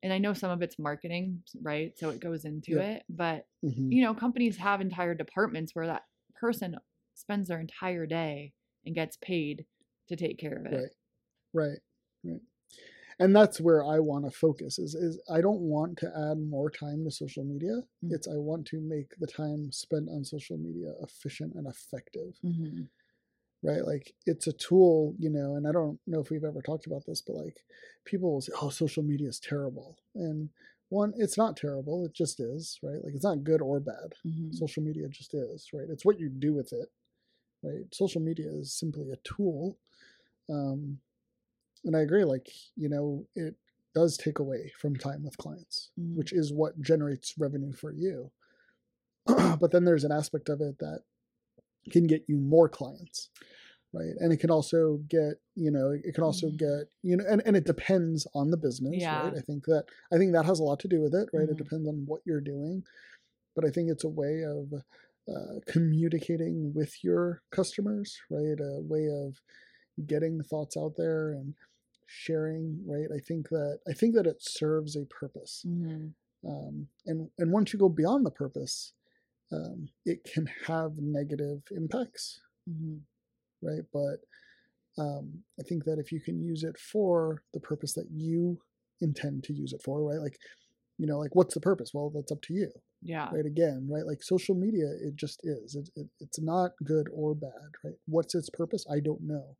[0.03, 1.97] and I know some of it's marketing, right?
[1.97, 2.81] So it goes into Yeah.
[2.81, 3.91] it, but Mhm.
[3.91, 6.03] you know, companies have entire departments where that
[6.35, 6.77] person
[7.15, 8.53] spends their entire day
[8.85, 9.65] and gets paid
[10.09, 10.81] to take care of it.
[10.81, 10.91] Right.
[11.53, 11.79] Right.
[12.23, 12.41] Right.
[13.19, 16.69] And that's where I want to focus is is I don't want to add more
[16.69, 17.81] time to social media.
[18.03, 18.11] Mm.
[18.11, 22.35] It's I want to make the time spent on social media efficient and effective.
[22.41, 22.83] hmm
[23.63, 23.83] Right?
[23.85, 27.05] Like it's a tool, you know, and I don't know if we've ever talked about
[27.07, 27.57] this, but like
[28.05, 29.97] people will say, Oh, social media is terrible.
[30.15, 30.49] And
[30.89, 33.03] one, it's not terrible, it just is, right?
[33.03, 34.13] Like it's not good or bad.
[34.23, 35.87] hmm Social media just is, right?
[35.89, 36.87] It's what you do with it,
[37.63, 37.83] right?
[37.93, 39.77] Social media is simply a tool.
[40.49, 40.99] Um,
[41.85, 43.55] and I agree, like, you know, it
[43.95, 46.15] does take away from time with clients, Mhm.
[46.17, 48.31] which is what generates revenue for you.
[49.59, 51.01] but then there's an aspect of it that
[51.91, 53.29] can get you more clients,
[53.93, 54.15] right?
[54.19, 56.57] And it can also get, you know, it can also Mhm.
[56.57, 59.21] get, you know, and, and it depends on the business, Yeah.
[59.23, 59.33] right?
[59.37, 61.47] I think that I think that has a lot to do with it, right?
[61.47, 61.51] Mhm.
[61.51, 62.83] It depends on what you're doing,
[63.55, 64.73] but I think it's a way of
[65.29, 68.59] uh, communicating with your customers, right?
[68.59, 69.41] A way of
[70.05, 71.55] getting thoughts out there and
[72.05, 73.09] sharing, right?
[73.15, 76.15] I think that I think that it serves a purpose, hmm
[76.47, 78.93] um, and and once you go beyond the purpose,
[79.51, 82.97] um, it can have negative impacts, hmm
[83.61, 83.83] right?
[83.91, 84.17] But
[84.97, 88.59] um, I think that if you can use it for the purpose that you
[89.01, 90.21] intend to use it for, right?
[90.21, 90.37] Like,
[90.97, 91.91] you know, like what's the purpose?
[91.93, 93.31] Well, that's up to you, Yeah.
[93.31, 93.45] right?
[93.45, 94.05] Again, right?
[94.05, 95.75] Like social media, it just is.
[95.75, 97.51] It, it, it's not good or bad,
[97.83, 97.95] right?
[98.07, 98.85] What's its purpose?
[98.91, 99.57] I don't know,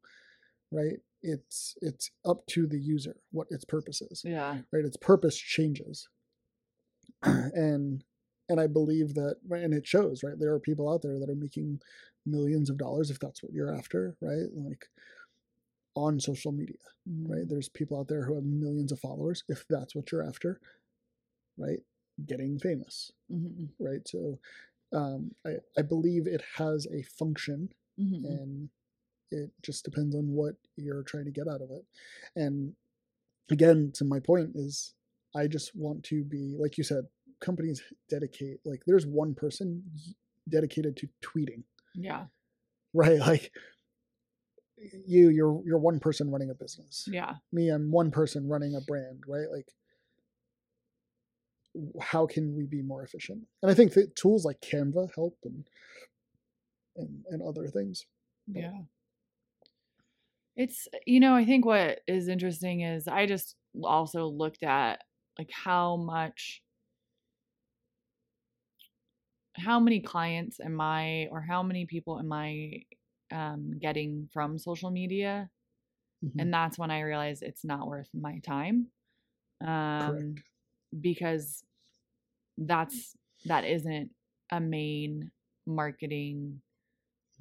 [0.71, 0.99] right?
[1.23, 4.60] It's it's up to the user what its purpose is, Yeah.
[4.71, 4.86] right?
[4.86, 6.08] Its purpose changes,
[7.23, 8.03] and
[8.49, 10.39] and I believe that, and it shows, right?
[10.39, 11.82] There are people out there that are making
[12.25, 14.47] millions of dollars if that's what you're after, right?
[14.53, 14.86] Like
[15.95, 16.77] on social media,
[17.23, 17.47] right?
[17.47, 20.60] There's people out there who have millions of followers if that's what you're after,
[21.58, 21.80] right?
[22.25, 23.69] Getting famous, Mhm.
[23.80, 24.08] right?
[24.08, 24.39] So
[24.93, 28.23] um, I, I believe it has a function Mhm.
[28.23, 28.69] and
[29.32, 31.84] it just depends on what you're trying to get out of it.
[32.36, 32.74] And
[33.52, 34.94] again, to my point is
[35.36, 37.06] I just want to be, like you said,
[37.42, 39.84] companies dedicate, like there's one person
[40.50, 41.63] dedicated to tweeting,
[41.94, 42.26] Yeah.
[42.94, 43.20] right?
[43.20, 43.52] Like
[45.06, 47.36] you, you're, you're one person running a business Yeah.
[47.52, 49.68] me i'm one person running a brand right like
[52.02, 53.44] how can we be more efficient?
[53.62, 55.68] And I think that tools like Canva help and
[56.96, 58.06] and, and other things.
[58.48, 58.62] But.
[58.62, 58.80] Yeah.
[60.58, 65.02] It's you know, I think what is interesting is I just also looked at
[65.38, 66.62] like how much
[69.56, 72.84] how many clients am I or how many people am I
[73.32, 75.50] um, getting from social media?
[76.24, 76.39] Mm-hmm.
[76.39, 78.88] And that's when I realized it's not worth my time.
[79.65, 80.36] Um,
[81.00, 81.63] because
[82.58, 83.15] that's
[83.46, 84.12] that isn't
[84.52, 85.32] a main
[85.65, 86.62] marketing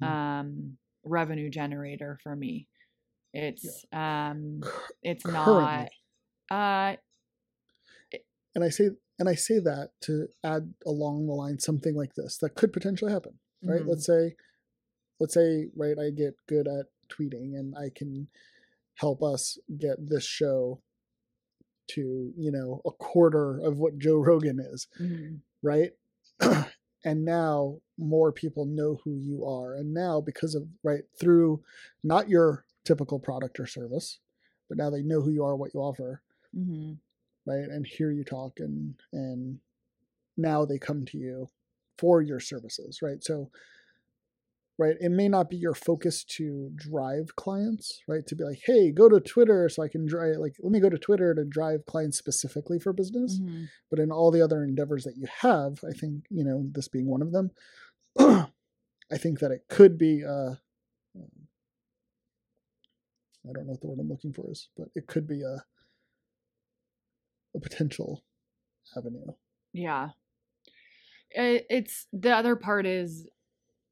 [0.01, 0.13] mm-hmm.
[0.13, 2.67] um, revenue generator for me.
[3.37, 4.29] It's yeah.
[4.29, 4.63] um
[5.03, 5.89] it's Currently.
[6.49, 6.95] not uh
[8.55, 12.37] and I say and I say that to add along the line something like this
[12.39, 13.79] that could potentially happen, right?
[13.81, 13.89] Mm-hmm.
[13.89, 14.35] Let's say,
[15.19, 18.27] let's say, right, I get good at tweeting and I can
[18.95, 20.81] help us get this show
[21.91, 25.35] to, you know, a quarter of what Joe Rogan is, mm-hmm.
[25.63, 25.91] right?
[27.05, 29.73] and now more people know who you are.
[29.73, 31.61] And now, because of, right, through
[32.03, 34.19] not your typical product or service,
[34.69, 36.21] but now they know who you are, what you offer.
[36.57, 36.93] Mm-hmm
[37.47, 39.59] right and hear you talk and and
[40.35, 41.47] now they come to you
[41.97, 43.49] for your services right so
[44.77, 48.91] right it may not be your focus to drive clients right to be like hey
[48.91, 51.85] go to twitter so i can drive like let me go to twitter to drive
[51.87, 53.63] clients specifically for business mm-hmm.
[53.89, 57.07] but in all the other endeavors that you have i think you know this being
[57.07, 57.49] one of them
[58.19, 60.57] i think that it could be uh um,
[63.49, 65.57] i don't know what the word i'm looking for is but it could be a
[67.57, 68.23] a potential
[68.95, 69.25] avenue.
[69.73, 70.09] Yeah.
[71.31, 73.27] It, it's the other part is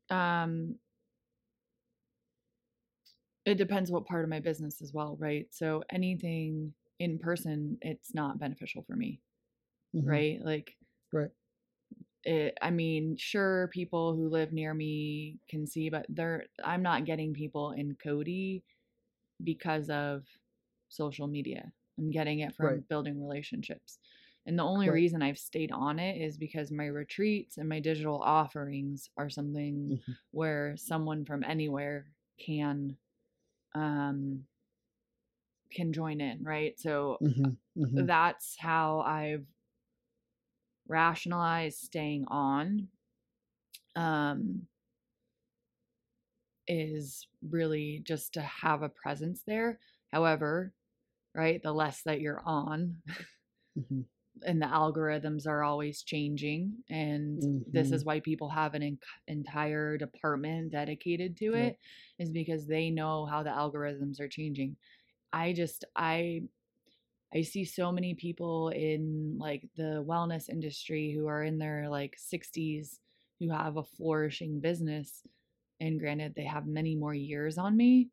[0.09, 0.75] um
[3.45, 5.47] it depends what part of my business as well, right?
[5.51, 9.19] So anything in person, it's not beneficial for me.
[9.95, 10.09] Mm-hmm.
[10.09, 10.39] Right?
[10.43, 10.75] Like
[11.11, 11.29] Right.
[12.23, 17.05] It, I mean, sure, people who live near me can see, but they're I'm not
[17.05, 18.63] getting people in Cody
[19.43, 20.23] because of
[20.89, 21.71] social media.
[21.97, 22.87] I'm getting it from right.
[22.89, 23.99] building relationships.
[24.45, 24.95] And the only right.
[24.95, 29.89] reason I've stayed on it is because my retreats and my digital offerings are something
[29.93, 30.11] mm-hmm.
[30.31, 32.05] where someone from anywhere
[32.39, 32.95] can
[33.73, 34.43] um
[35.71, 36.79] can join in, right?
[36.79, 37.81] So mm-hmm.
[37.81, 38.05] Mm-hmm.
[38.05, 39.45] that's how I've
[40.87, 42.87] rationalized staying on
[43.95, 44.67] um
[46.67, 49.80] is really just to have a presence there.
[50.12, 50.73] However,
[51.34, 51.62] right?
[51.62, 52.97] The less that you're on.
[53.78, 54.01] Mm-hmm.
[54.45, 56.73] And the algorithms are always changing.
[56.89, 57.71] And mm-hmm.
[57.71, 58.99] this is why people have an en-
[59.30, 61.80] entire department dedicated to it,
[62.19, 64.75] is because they know how the algorithms are changing.
[65.32, 66.41] I just, I,
[67.34, 72.17] I see so many people in like the wellness industry who are in their like
[72.17, 72.99] 60s
[73.39, 75.23] who have a flourishing business.
[75.79, 78.09] And granted, they have many more years on me.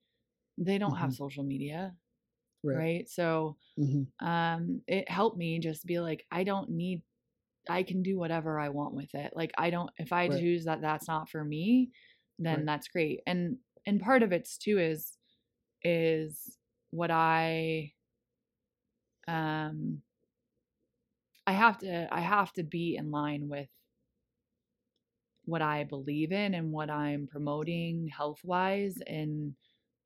[0.58, 1.00] They don't mm-hmm.
[1.00, 1.94] have social media
[2.64, 3.08] right, right?
[3.08, 4.26] so mm-hmm.
[4.26, 7.02] um it helped me just be like i don't need
[7.68, 10.40] i can do whatever i want with it like i don't if i right.
[10.40, 11.90] choose that that's not for me
[12.38, 12.66] then right.
[12.66, 15.16] that's great and and part of it's too is
[15.82, 16.56] is
[16.90, 17.92] what i
[19.28, 20.00] um
[21.46, 23.68] i have to i have to be in line with
[25.44, 29.54] what i believe in and what i'm promoting health wise and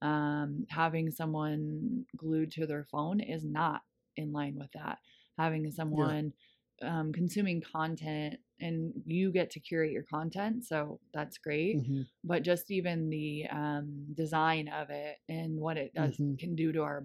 [0.02, 3.82] um, having someone glued to their phone is not
[4.16, 4.98] in line with that.
[5.38, 6.32] Having someone
[6.80, 7.00] yeah.
[7.00, 11.76] um, consuming content and you get to curate your content, so that's great.
[11.76, 12.02] Mm-hmm.
[12.24, 16.36] But just even the um, design of it and what it does mm-hmm.
[16.36, 17.04] can do to our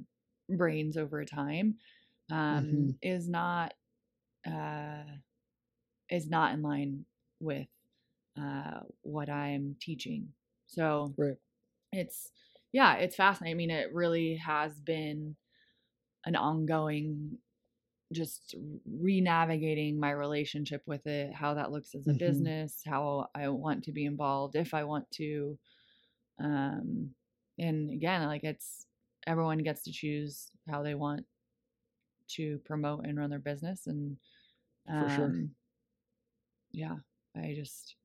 [0.50, 1.76] brains over time
[2.32, 2.90] um, mm-hmm.
[3.02, 3.74] is not
[4.48, 5.04] uh,
[6.10, 7.06] is not in line
[7.40, 7.68] with
[8.40, 10.30] uh, what I'm teaching.
[10.68, 11.36] So right.
[11.92, 12.32] it's
[12.72, 13.56] yeah, it's fascinating.
[13.56, 15.36] I mean, it really has been
[16.26, 17.38] an ongoing
[18.12, 18.56] just
[19.00, 22.18] re-navigating my relationship with it how that looks as a mm-hmm.
[22.18, 25.58] business how i want to be involved if i want to
[26.44, 27.10] um
[27.58, 28.86] and again like it's
[29.28, 31.26] everyone gets to choose how they want
[32.28, 34.18] to promote and run their business and
[34.90, 35.52] um, for sure um,
[36.74, 36.96] yeah
[37.38, 37.96] i just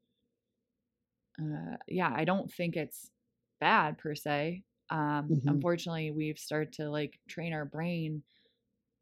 [1.40, 3.10] uh yeah i don't think it's
[3.60, 4.62] bad per se.
[4.90, 5.48] Um, mm-hmm.
[5.48, 8.22] Unfortunately, we've started to like train our brain.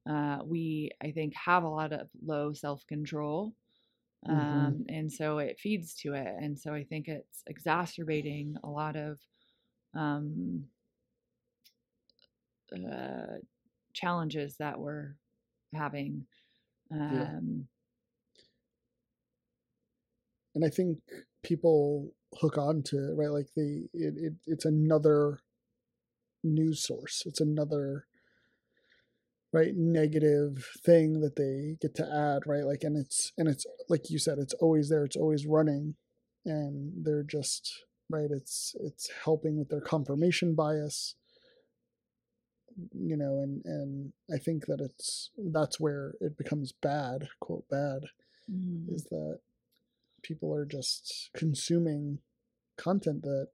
[0.08, 3.54] Uh, we, I think, have a lot of low self control.
[4.26, 4.40] Mm-hmm.
[4.40, 4.94] Um, mm-hmm.
[4.94, 6.28] And so it feeds to it.
[6.40, 9.18] And so I think it's exacerbating a lot of
[9.94, 10.64] um,
[12.72, 13.38] uh,
[13.92, 15.14] challenges that we're
[15.74, 16.24] having.
[16.90, 17.66] Um,
[20.54, 20.98] and I think
[21.42, 25.40] people hook on to right like the it, it it's another
[26.42, 27.22] news source.
[27.26, 28.06] It's another
[29.52, 34.10] right negative thing that they get to add right like and it's and it's like
[34.10, 35.94] you said it's always there it's always running
[36.44, 41.14] and they're just right it's it's helping with their confirmation bias
[42.92, 48.02] you know and and i think that it's that's where it becomes bad quote bad
[48.50, 48.92] Mhm.
[48.92, 49.38] is that
[50.24, 52.20] people are just consuming
[52.78, 53.50] content that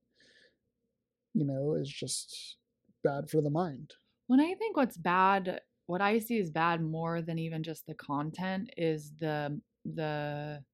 [1.35, 2.57] you know is just
[3.03, 3.95] bad for the mind
[4.27, 7.95] When I think what's bad, what I see as bad more than even just the
[7.95, 10.65] content is the the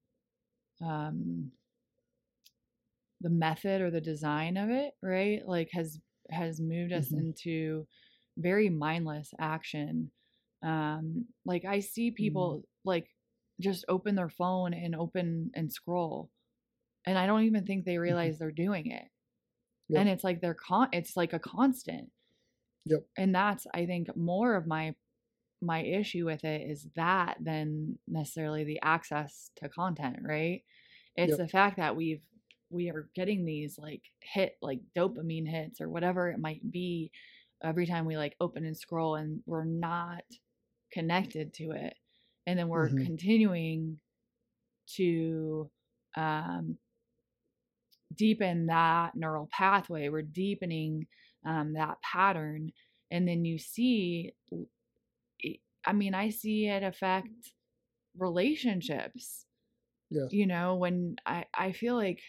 [0.80, 1.52] um
[3.20, 5.46] the method or the design of it, right?
[5.46, 7.14] Like has has moved us Mhm.
[7.14, 7.87] into
[8.37, 10.11] very mindless action.
[10.62, 13.09] Um like I see people like
[13.61, 16.31] just open their phone and open and scroll
[17.07, 18.03] and I don't even think they mm-hmm.
[18.03, 19.05] realize they're doing it.
[19.88, 20.01] Yep.
[20.01, 22.11] And it's like they're con it's like a constant
[22.87, 24.95] yep and that's i think more of my
[25.62, 30.62] my issue with it is that than necessarily the access to content right
[31.14, 31.38] it's Yep.
[31.38, 32.23] the fact that we've
[32.71, 37.11] we are getting these like hit like dopamine hits or whatever it might be
[37.62, 40.25] every time we like open and scroll and we're not
[40.92, 41.95] connected to it
[42.46, 42.96] and then we're Mhm.
[43.04, 44.00] continuing
[44.96, 45.70] to
[46.16, 46.78] um
[48.14, 51.06] deepen that neural pathway we're deepening
[51.44, 52.72] um, that pattern
[53.11, 54.32] and then you see
[55.85, 57.52] i mean i see it affect
[58.18, 59.46] relationships
[60.11, 60.28] Yeah.
[60.28, 62.20] you know when i i feel like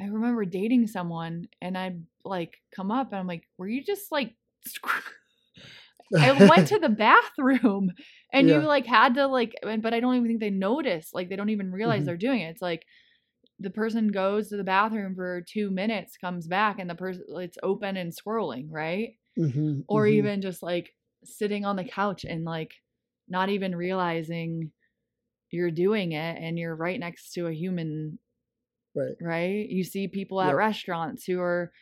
[0.00, 4.10] i remember dating someone and i'd like come up and i'm like were you just
[4.12, 4.34] like
[6.20, 7.90] i went to the bathroom
[8.32, 8.50] and Yeah.
[8.50, 11.50] you like had to like but i don't even think they notice like they don't
[11.50, 12.06] even realize Mhm.
[12.06, 12.86] they're doing it it's like
[13.60, 17.58] the person goes to the bathroom for two minutes comes back and the person it's
[17.62, 20.06] open and scrolling right Mhm, or mhm.
[20.06, 22.74] even just like sitting on the couch and like
[23.28, 24.72] not even realizing
[25.50, 28.18] you're doing it and you're right next to a human
[28.94, 30.56] right right you see people at Yep.
[30.56, 31.72] restaurants who are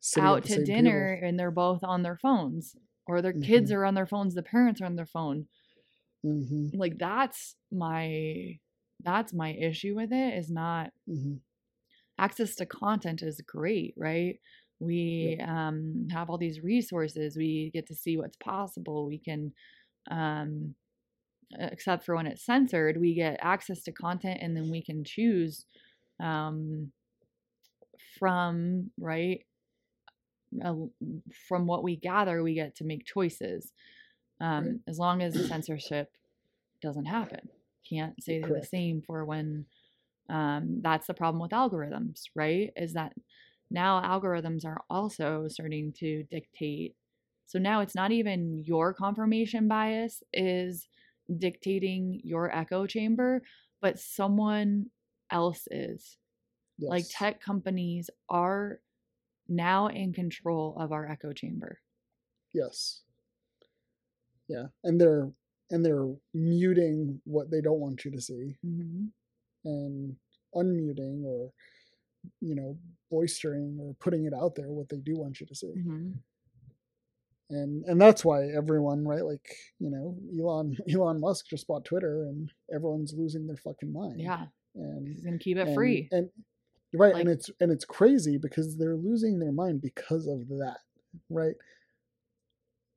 [0.00, 1.16] Sitting out to dinner table.
[1.22, 3.72] and they're both on their phones or their kids Mhm.
[3.72, 5.48] are on their phones the parents are on their phone
[6.24, 8.58] Mhm, like that's my
[9.02, 11.40] that's my issue with it is not mhm.
[12.18, 14.36] access to content is great right?
[14.80, 19.52] We um, have all these resources we get to see what's possible we can
[20.10, 20.74] um,
[21.58, 25.66] except for when it's censored we get access to content and then we can choose
[26.20, 26.92] um,
[28.18, 29.44] from right
[30.64, 30.74] uh,
[31.48, 33.72] from what we gather we get to make choices
[34.40, 34.74] um, Right.
[34.88, 36.10] as long as censorship
[36.82, 37.48] doesn't happen.
[37.88, 39.66] Can't say the same for when
[40.28, 42.70] um, that's the problem with algorithms right?
[42.76, 43.14] Is that
[43.70, 46.94] now algorithms are also starting to dictate
[47.46, 50.86] so now it's not even your confirmation bias is
[51.38, 53.42] dictating your echo chamber
[53.80, 54.86] but someone
[55.30, 56.16] else is.
[56.90, 58.80] Like tech companies are
[59.48, 61.80] now in control of our echo chamber.
[62.54, 63.02] Yes.
[64.50, 65.30] Yeah, and they're
[65.70, 68.56] and they're muting what they don't want you to see.
[68.66, 69.04] Mm-hmm.
[69.64, 70.16] and
[70.54, 71.52] unmuting or
[72.40, 72.76] you know
[73.12, 75.72] boistering or putting it out there what they do want you to see.
[75.78, 76.10] Mm-hmm.
[77.50, 82.24] and and that's why everyone right like you know elon elon musk just bought twitter
[82.24, 84.20] and everyone's losing their fucking mind.
[84.20, 86.08] Yeah and he's gonna keep it and, free.
[86.12, 86.28] and
[86.94, 90.78] right Like- and it's and it's crazy because they're losing their mind because of that
[91.28, 91.54] right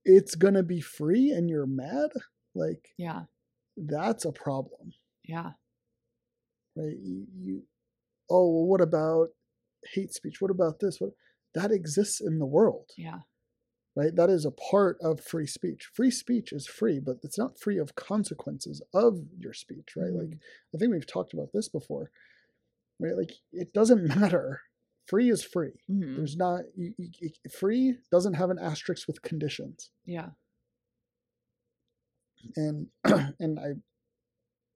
[0.05, 2.09] it's gonna be free and you're mad
[2.55, 3.23] like yeah.
[3.77, 4.93] that's a problem.
[5.23, 5.51] Yeah.
[6.75, 7.61] Right you, you
[8.29, 9.29] oh well what about
[9.93, 10.41] hate speech?
[10.41, 10.99] What about this?
[10.99, 11.11] What
[11.55, 12.91] that exists in the world.
[12.97, 13.19] Yeah.
[13.95, 14.15] Right?
[14.15, 15.89] That is a part of free speech.
[15.93, 20.11] Free speech is free but it's not free of consequences of your speech right?
[20.13, 20.39] Like Mhm.
[20.73, 22.11] i think we've talked about this before
[22.99, 23.15] right?
[23.17, 24.61] Like it doesn't matter
[25.05, 25.73] free is free.
[25.89, 26.15] Mhm.
[26.17, 29.89] there's not you, you, free doesn't have an asterisk with conditions.
[30.05, 30.29] Yeah.
[32.55, 32.87] And
[33.39, 33.73] and i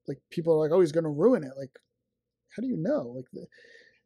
[0.06, 1.52] like people are like oh he's going to ruin it.
[1.56, 1.78] Like
[2.56, 3.14] how do you know?
[3.16, 3.46] Like the,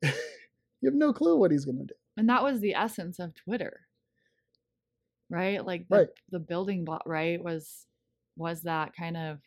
[0.80, 1.94] you have no clue what he's going to do.
[2.16, 3.80] And that was the essence of twitter.
[5.30, 5.64] Right?
[5.64, 6.08] Like the, Right.
[6.30, 7.86] the building block right was
[8.36, 9.38] was that kind of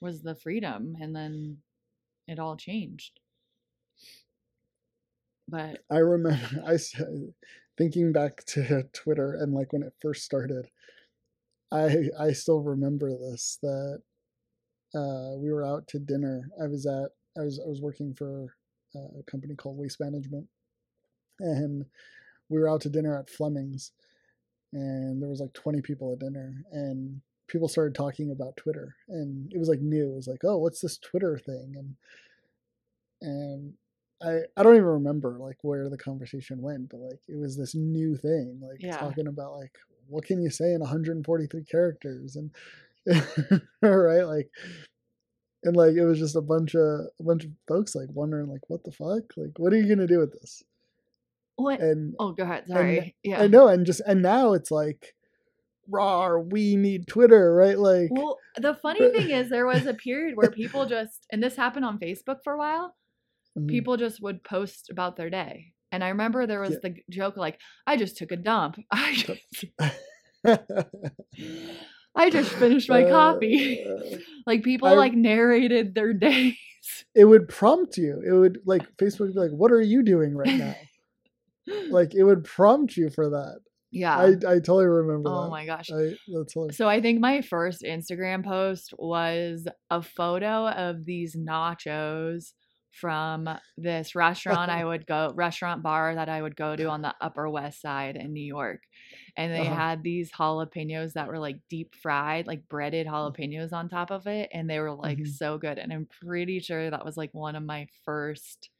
[0.00, 1.58] was the freedom and then
[2.28, 3.20] it all changed
[5.48, 6.78] but I remember I
[7.76, 10.68] thinking back to Twitter and like when it first started.
[11.70, 14.02] I I still remember this that
[14.94, 16.50] uh, we were out to dinner.
[16.62, 18.54] I was at I was I was working for
[18.94, 20.46] a company called Waste Management,
[21.40, 21.86] and
[22.50, 23.92] we were out to dinner at Fleming's,
[24.72, 29.50] and there was like 20 people at dinner, and people started talking about Twitter, and
[29.52, 30.12] it was like new.
[30.12, 31.74] It was like, oh, what's this Twitter thing?
[31.78, 31.96] And
[33.22, 33.74] and
[34.24, 37.74] I I don't even remember like where the conversation went, but like it was this
[37.74, 38.96] new thing, like Yeah.
[38.98, 39.72] talking about like
[40.08, 42.50] what can you say in 143 characters and
[43.82, 44.50] right like
[45.64, 46.82] and like it was just a bunch of
[47.18, 50.06] a bunch of folks like wondering like what the fuck like what are you gonna
[50.06, 50.62] do with this
[51.56, 51.80] What?
[51.80, 52.64] and oh, go ahead.
[52.68, 53.14] Sorry.
[53.22, 53.40] yeah.
[53.42, 55.14] I know and just and now it's like
[55.88, 60.36] raw we need Twitter right like Well, the funny thing is, there was a period
[60.36, 62.94] where people just, and this happened on Facebook for a while.
[63.58, 63.68] Mhm.
[63.68, 66.78] People just would post about their day, and I remember there was Yeah.
[66.90, 68.76] the joke like, "I just took a dump.
[68.90, 69.64] I just,
[72.14, 76.54] I just finished my coffee." Uh, like people I- like narrated their days.
[77.14, 80.34] it would prompt you it would like Facebook would be like what are you doing
[80.36, 80.74] right now
[81.90, 83.60] like it would prompt you for that
[83.94, 84.16] yeah.
[84.16, 85.50] I, I totally remember oh that.
[85.50, 85.90] my gosh.
[85.92, 86.78] I, that's hilarious.
[86.78, 92.52] So I think my first Instagram post was a photo of these nachos
[92.92, 97.14] from this restaurant I would go restaurant bar that I would go to on the
[97.20, 98.82] Upper West Side in New York.
[99.36, 99.74] And they Uh-huh.
[99.74, 104.50] had these jalapenos that were like deep fried, like breaded jalapenos on top of it
[104.52, 105.26] and they were like Mhm.
[105.26, 108.70] so good and I'm pretty sure that was like one of my first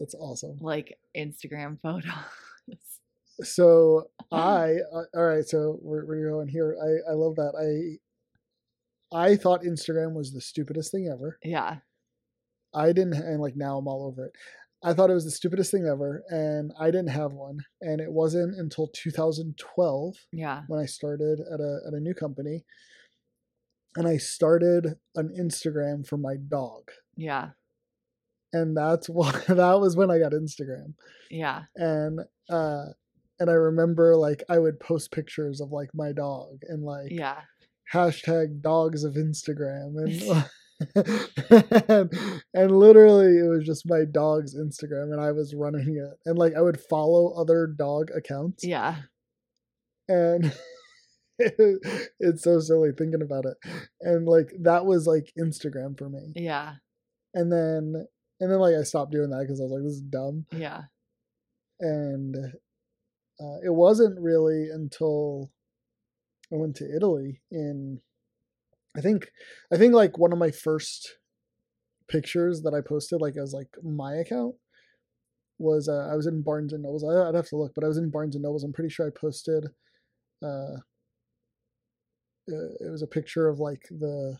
[0.00, 0.58] That's awesome.
[0.60, 2.12] like Instagram photos.
[3.42, 5.44] So I uh, all right.
[5.44, 6.76] So we're we're going here.
[6.80, 7.54] I I love that.
[7.54, 7.98] I
[9.16, 11.38] I thought Instagram was the stupidest thing ever.
[11.42, 11.78] yeah.
[12.76, 14.32] I didn't, and like now I'm all over it.
[14.84, 17.58] I thought it was the stupidest thing ever, and I didn't have one.
[17.80, 20.62] And it wasn't until 2012 Yeah.
[20.68, 22.64] when I started at a at a new company,
[23.96, 27.50] and I started an Instagram for my dog, Yeah.
[28.52, 30.94] and that's what that was when I got Instagram.
[31.30, 31.64] Yeah.
[31.74, 32.20] and
[32.50, 32.84] uh
[33.40, 37.40] and I remember like I would post pictures of like my dog and like Yeah.
[37.92, 40.12] hashtag dogs of Instagram and
[40.94, 42.10] and,
[42.54, 46.54] and literally it was just my dog's Instagram and I was running it and like
[46.56, 48.96] I would follow other dog accounts Yeah.
[50.08, 50.52] and
[51.38, 53.56] it's so silly thinking about it
[54.00, 56.74] and like that was like Instagram for me Yeah.
[57.34, 58.06] and then
[58.40, 60.82] and then like I stopped doing that because I was like this is dumb Yeah.
[61.80, 62.34] and
[63.38, 65.50] uh, it wasn't really until
[66.52, 68.00] I went to Italy in
[68.96, 69.28] I think
[69.72, 71.16] I think like one of my first
[72.08, 74.54] pictures that I posted like as like my account
[75.58, 77.04] was uh, I was in Barnes and Nobles.
[77.04, 78.64] I, I'd have to look, but I was in Barnes and Nobles.
[78.64, 79.66] I'm pretty sure I posted.
[80.42, 80.76] Uh,
[82.48, 84.38] uh, it was a picture of like the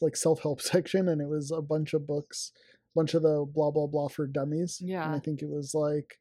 [0.00, 2.52] like self help section, and it was a bunch of books,
[2.94, 4.78] a bunch of the blah blah blah for dummies.
[4.80, 5.14] Yeah, and.
[5.14, 6.18] I think it was like,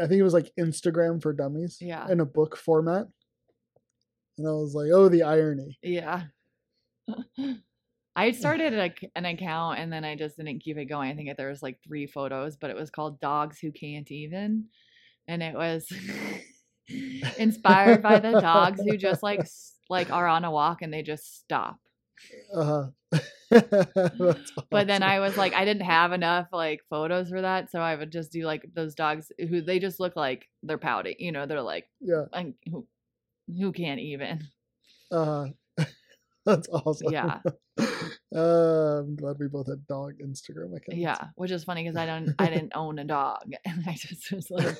[0.00, 1.78] I think it was like Instagram for dummies.
[1.80, 2.10] Yeah.
[2.10, 3.06] in a book format.
[4.40, 5.78] And I was like, oh, the irony.
[5.82, 6.22] Yeah.
[8.16, 11.10] I started a, an account and then I just didn't keep it going.
[11.10, 14.64] I think there was like three photos, but it was called Dogs Who Can't Even.
[15.28, 15.92] And it was
[17.38, 19.46] inspired by the dogs who just like
[19.90, 21.76] like are on a walk and they just stop.
[22.54, 23.20] Uh huh.
[24.70, 27.94] But then I was like I didn't have enough like photos for that, so I
[27.94, 31.46] would just do like those dogs who they just look like they're pouting, you know,
[31.46, 32.24] they're like yeah.
[32.70, 32.86] who
[33.58, 34.40] who can't even.
[35.10, 35.46] Uh.
[36.46, 37.12] That's awesome.
[37.12, 37.40] Yeah.
[38.34, 40.96] uh, I'm glad we both had dog Instagram accounts.
[40.96, 44.32] Yeah, which is funny because I don't, I didn't own a dog, and I just
[44.32, 44.78] was like,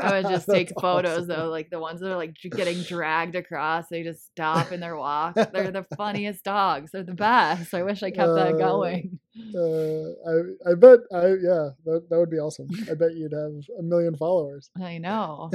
[0.00, 1.26] I would just take photos awesome.
[1.28, 3.88] though, like the ones that are like getting dragged across.
[3.88, 5.34] They just stop in their walk.
[5.34, 6.92] They're the funniest dogs.
[6.92, 7.74] They're the best.
[7.74, 9.18] I wish I kept that Uh, going.
[9.54, 12.68] Uh, I I bet I yeah that that would be awesome.
[12.88, 14.70] I bet you'd have a million followers.
[14.80, 15.50] I know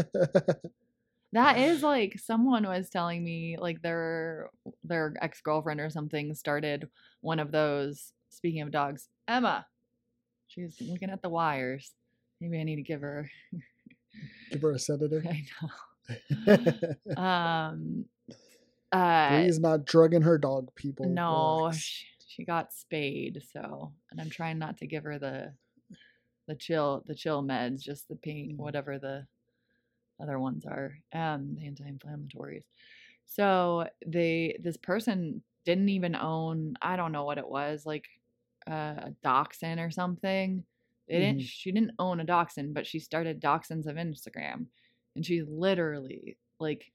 [1.34, 4.49] that is like someone was telling me like their
[4.84, 6.88] their ex girlfriend or something started
[7.21, 8.13] one of those.
[8.30, 9.65] Speaking of dogs, Emma,
[10.47, 11.91] she's looking at the wires.
[12.39, 13.30] Maybe I need to give her.
[14.51, 15.25] Give her a sedative.
[15.25, 15.69] I know.
[17.17, 18.05] um
[18.93, 21.05] uh Please not drugging her dog, people.
[21.09, 25.51] no she, she got spayed so and i'm trying not to give her the
[26.47, 28.63] the chill the chill meds just the pain Mm.
[28.63, 29.25] whatever the
[30.22, 32.63] other ones are um the anti-inflammatories
[33.26, 38.05] so they this person didn't even own i don't know what it was like
[38.70, 40.63] uh, a dachshund or something
[41.07, 41.47] they didn't Mhm.
[41.47, 44.65] she didn't own a dachshund but she started dachshunds of instagram
[45.15, 46.91] and she literally like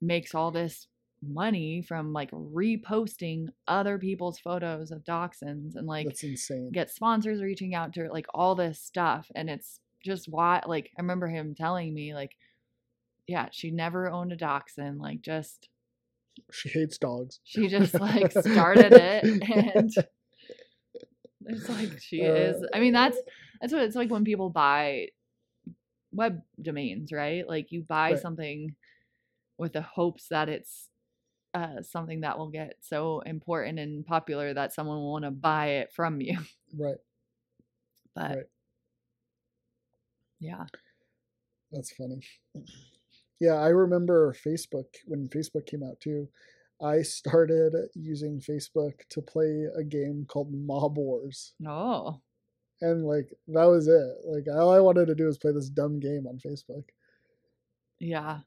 [0.00, 0.88] makes all this
[1.22, 6.70] money from like reposting other people's photos of dachshunds and like That's insane.
[6.72, 9.30] get sponsors reaching out to her, like all this stuff.
[9.36, 12.36] And it's just why, like, I remember him telling me, like,
[13.26, 15.00] yeah, she never owned a dachshund.
[15.00, 15.68] Like, just,
[16.50, 17.40] She hates dogs.
[17.44, 19.24] she just like started it.
[21.44, 23.18] And it's like, she Uh, is, I mean, that's,
[23.60, 25.08] that's what it's like when people buy
[26.12, 27.46] web domains, right?
[27.48, 28.22] Like, you buy Right.
[28.22, 28.74] something
[29.58, 30.88] with the hopes that it's,
[31.54, 35.66] uh, something that will get so important and popular that someone will want to buy
[35.66, 36.38] it from you.
[36.78, 36.96] Right.
[38.14, 38.46] But Right.
[40.42, 40.64] Yeah,
[41.70, 42.20] That's funny.
[43.40, 46.28] Yeah, I remember Facebook when Facebook came out too.
[46.82, 51.54] I started using Facebook to play a game called Mob Wars.
[51.66, 52.20] oh,
[52.80, 54.16] And like that was it.
[54.26, 56.84] Like all I wanted to do was play this dumb game on Facebook.
[58.00, 58.40] Yeah.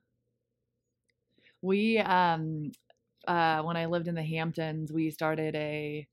[1.62, 2.72] We um
[3.28, 6.06] uh when I lived in the Hamptons, we started a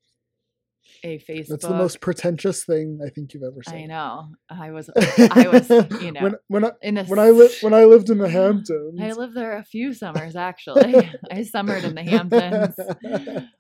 [1.05, 1.49] a Facebook.
[1.49, 3.75] That's the most pretentious thing I think you've ever said.
[3.75, 4.29] I know.
[4.51, 5.69] I was I was,
[6.03, 8.29] you know, when when I, in the when I lived when I lived in the
[8.41, 9.01] Hamptons.
[9.01, 11.11] I lived there a few summers actually.
[11.31, 12.75] I summered in the Hamptons.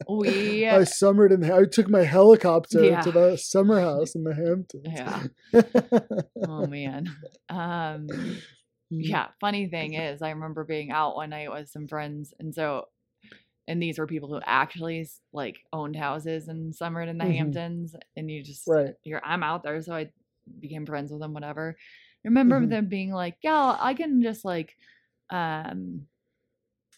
[0.08, 1.40] We I summered in.
[1.40, 3.00] the- I took my helicopter Yeah.
[3.02, 4.86] to the summer house in the Hamptons.
[4.86, 5.22] Yeah.
[6.48, 7.06] Oh man.
[7.48, 8.06] Um
[8.92, 9.00] Mm.
[9.06, 12.84] yeah funny thing is i remember being out one night with some friends and so
[13.68, 17.26] and these were people who actually like owned houses and summered in the Mhm.
[17.26, 18.94] hamptons and you just Right.
[19.04, 20.10] you're i'm out there so i
[20.60, 22.66] became friends with them whatever I remember Mhm.
[22.66, 24.76] them being like yeah i can just like
[25.30, 26.06] um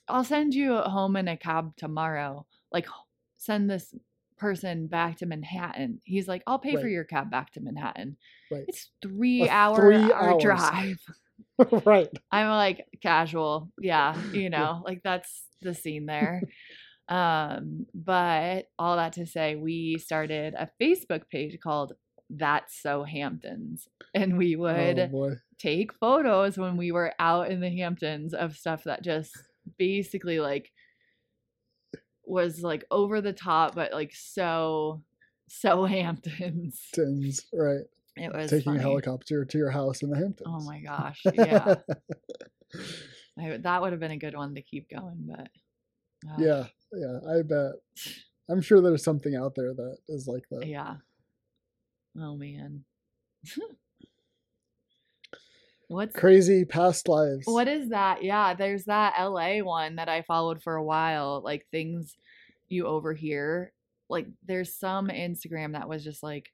[0.09, 2.87] i'll send you home in a cab tomorrow like
[3.37, 3.95] send this
[4.37, 8.17] person back to manhattan he's like i'll pay for your cab back to manhattan
[8.51, 8.69] Right.
[8.69, 10.35] it's three A hour three hour hours.
[10.35, 10.99] drive
[11.85, 12.09] right.
[12.31, 13.71] I'm like casual.
[13.79, 16.43] Yeah, you know, like that's the scene there.
[17.09, 21.93] um, but all that to say, we started a Facebook page called
[22.31, 23.89] That's So Hamptons.
[24.15, 28.85] And we would Oh take photos when we were out in the Hamptons of stuff
[28.85, 29.37] that just
[29.79, 30.71] basically like
[32.25, 35.03] was like over the top, but like so
[35.49, 36.81] so Hamptons.
[36.93, 37.47] Tins.
[37.53, 37.85] Right.
[38.17, 38.79] It was Taking funny.
[38.79, 40.49] a helicopter to your house in the oh Hamptons.
[40.49, 41.21] Oh my gosh.
[41.35, 41.75] Yeah.
[43.41, 45.49] I, that would have been a good one to keep going, but
[46.39, 46.67] yeah.
[46.93, 47.19] Yeah.
[47.29, 47.73] I bet.
[48.49, 50.67] I'm sure there's something out there that is like that.
[50.67, 50.95] yeah.
[52.17, 52.85] Oh man.
[55.89, 57.47] What's Crazy past lives.
[57.47, 58.23] what is that?
[58.25, 62.17] Yeah, there's that LA one that I followed for a while, like things
[62.69, 63.73] you overhear.
[64.09, 66.51] Like there's some Instagram that was just like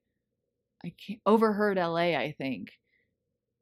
[0.85, 2.73] I can't overheard LA, I think.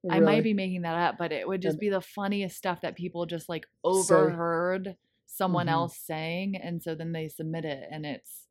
[0.08, 2.96] I might be making that up, but it would just be the funniest stuff that
[2.96, 4.96] people just like overheard
[5.26, 5.72] someone Mhm.
[5.72, 8.46] else saying, and so then they submit it, and it's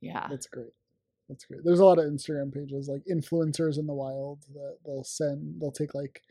[0.00, 0.72] yeah, That's great.
[1.28, 1.62] That's great.
[1.64, 5.60] There's a lot of Instagram pages like influencers in the wild that they'll send.
[5.60, 6.22] They'll take like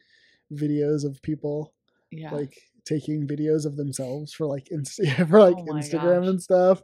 [0.53, 1.73] videos of people
[2.11, 6.29] yeah, like taking videos of themselves for like inst- for like Oh Instagram gosh.
[6.29, 6.81] and stuff,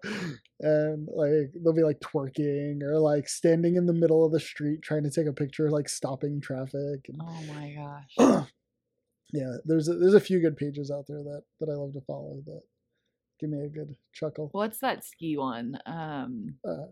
[0.60, 4.82] and like they'll be like twerking or like standing in the middle of the street
[4.82, 7.06] trying to take a picture, like stopping traffic.
[7.10, 7.74] And, oh my
[8.20, 8.48] gosh,
[9.34, 12.02] yeah, there's a, there's a few good pages out there that that I love to
[12.02, 12.62] follow that
[13.40, 14.50] give me a good chuckle.
[14.52, 15.78] what's that ski one?
[15.86, 16.86] Um, Uh,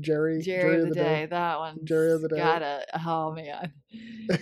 [0.00, 1.26] Jerry, Jerry, of the, day.
[1.30, 1.78] that one.
[1.84, 2.36] Jerry of the Day.
[2.38, 2.84] Gotta.
[3.06, 3.72] Oh man,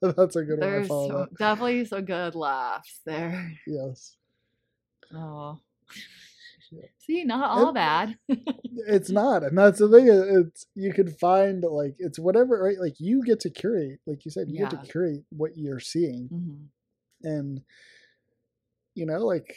[0.16, 0.60] That's a good one.
[0.60, 3.52] There's so, definitely some good laughs there.
[3.66, 4.16] Yes.
[5.14, 5.58] Oh,
[6.70, 6.82] Yeah.
[6.98, 8.18] see, not all And- bad.
[8.86, 12.94] it's not and that's the thing it's you can find like it's whatever right like
[12.98, 16.66] you get to curate like you said you get to curate what you're seeing Mhm.
[17.24, 17.60] and
[18.94, 19.54] you know like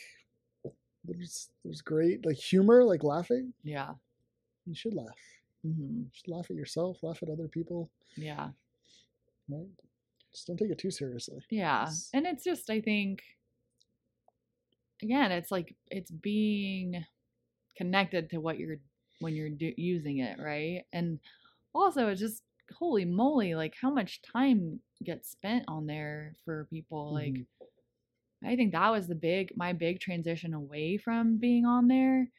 [1.06, 3.94] there's there's great like humor like laughing Yeah.
[4.66, 5.08] you should laugh
[5.64, 8.50] hmm you should laugh at yourself laugh at other people Yeah.
[9.48, 9.68] right
[10.34, 11.84] just don't take it too seriously Yeah.
[11.84, 13.22] It's- And it's just, I think,
[15.02, 17.06] again, it's like it's being
[17.78, 18.78] connected to what you're
[19.20, 20.84] when you're do- using it, right?
[20.92, 21.20] And
[21.74, 27.14] also, it's just holy moly, like how much time gets spent on there for people.
[27.14, 27.46] Like, Mhm.
[28.44, 32.30] I think that was the big, my big transition away from being on there.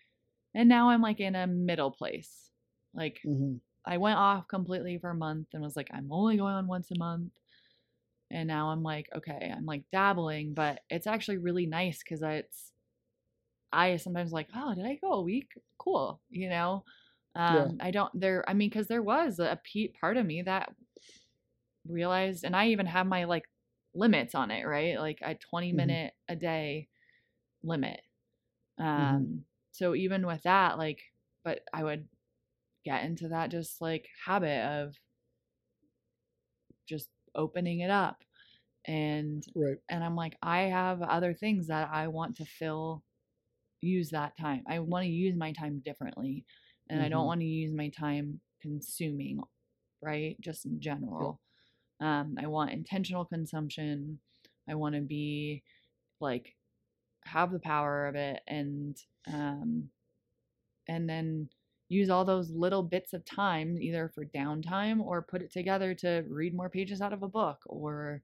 [0.54, 2.50] And now I'm like in a middle place.
[2.92, 3.60] Like, Mhm.
[3.86, 6.90] I went off completely for a month and was like, I'm only going on once
[6.90, 7.32] a month.
[8.34, 12.72] And now I'm like, okay, I'm like dabbling, but it's actually really nice because it's,
[13.72, 15.52] I sometimes like, oh, did I go a week?
[15.78, 16.84] Cool, you know.
[17.46, 17.68] Yeah.
[17.68, 18.48] Um, I don't there.
[18.48, 19.60] I mean, because there was a
[20.00, 20.74] part of me that
[21.86, 23.44] realized, and I even have my like
[23.94, 24.98] limits on it, right?
[24.98, 25.96] Like a 20 Mhm.
[25.96, 26.88] minute a day
[27.62, 28.02] limit.
[28.78, 31.02] Um, so even with that, like,
[31.44, 32.08] but I would
[32.84, 34.96] get into that just like habit of
[36.86, 38.22] just opening it up
[38.86, 39.78] and Right.
[39.90, 43.02] and I'm like I have other things that I want to fill
[43.80, 44.62] use that time.
[44.68, 46.44] I want to use my time differently
[46.90, 47.26] and I don't Mhm.
[47.26, 49.40] want to use my time consuming,
[50.02, 50.36] right?
[50.40, 51.40] Just in general.
[52.00, 54.20] Um I want intentional consumption.
[54.68, 55.62] I want to be
[56.20, 56.54] like
[57.24, 58.96] have the power of it and
[59.32, 59.90] um
[60.88, 61.48] and then
[61.88, 66.24] use all those little bits of time either for downtime or put it together to
[66.28, 68.22] read more pages out of a book or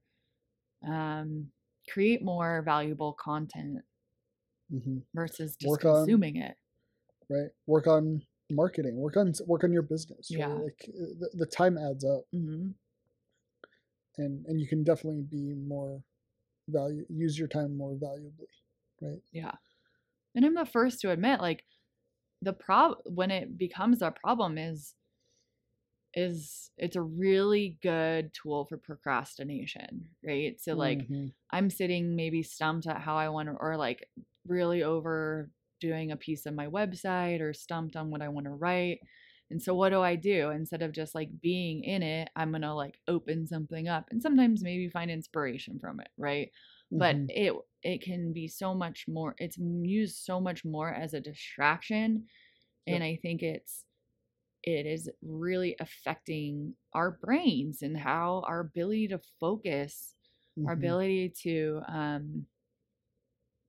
[0.87, 1.47] um,
[1.89, 3.79] create more valuable content
[4.71, 6.55] hmm versus just Work on- consuming it.
[7.29, 7.49] Right.
[7.67, 8.95] Work on marketing.
[8.97, 10.29] Work on work on your business.
[10.31, 10.39] right?
[10.39, 10.53] Yeah.
[10.53, 12.69] Like uh, the, the time adds up, hmm
[14.17, 16.01] and and you can definitely be more
[16.67, 17.05] value.
[17.09, 18.47] Use your time more valuably.
[19.01, 19.21] Right.
[19.31, 19.51] Yeah.
[20.35, 21.63] And I'm the first to admit, like,
[22.41, 24.95] the prob when it becomes a problem is
[26.13, 30.59] is it's a really good tool for procrastination, right?
[30.59, 31.33] So like Mhm.
[31.51, 34.09] I'm sitting maybe stumped at how I want to, or like
[34.45, 38.51] really over doing a piece of my website or stumped on what I want to
[38.51, 38.99] write.
[39.49, 40.49] And so what do I do?
[40.49, 44.21] Instead of just like being in it, I'm going to like open something up and
[44.21, 46.51] sometimes maybe find inspiration from it, right?
[46.91, 47.29] But Mhm.
[47.29, 52.27] it it can be so much more it's used so much more as a distraction
[52.87, 53.01] Yep.
[53.01, 53.85] and I think it's
[54.63, 60.15] it is really affecting our brains and how our ability to focus
[60.65, 60.73] our Mhm.
[60.73, 62.45] ability to um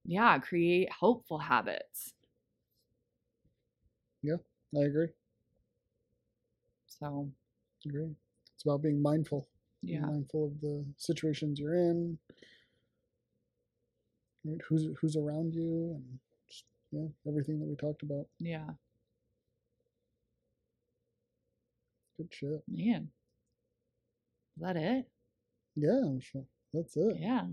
[0.04, 2.14] yeah create hopeful habits
[4.22, 4.38] Yeah,
[4.74, 5.08] I agree.
[6.86, 7.30] so
[7.86, 8.14] Agree.
[8.54, 9.48] It's about being mindful.
[9.82, 12.18] yeah mindful of the situations you're in.
[14.44, 14.60] Right?
[14.68, 16.18] Who's who's around you, and
[16.50, 18.26] just, yeah, everything that we talked about.
[18.38, 18.70] yeah
[22.16, 22.62] Good shit.
[22.68, 23.08] man
[24.56, 25.06] is that it
[25.76, 26.44] Yeah, I'm sure.
[26.74, 27.16] That's it.
[27.18, 27.46] yeah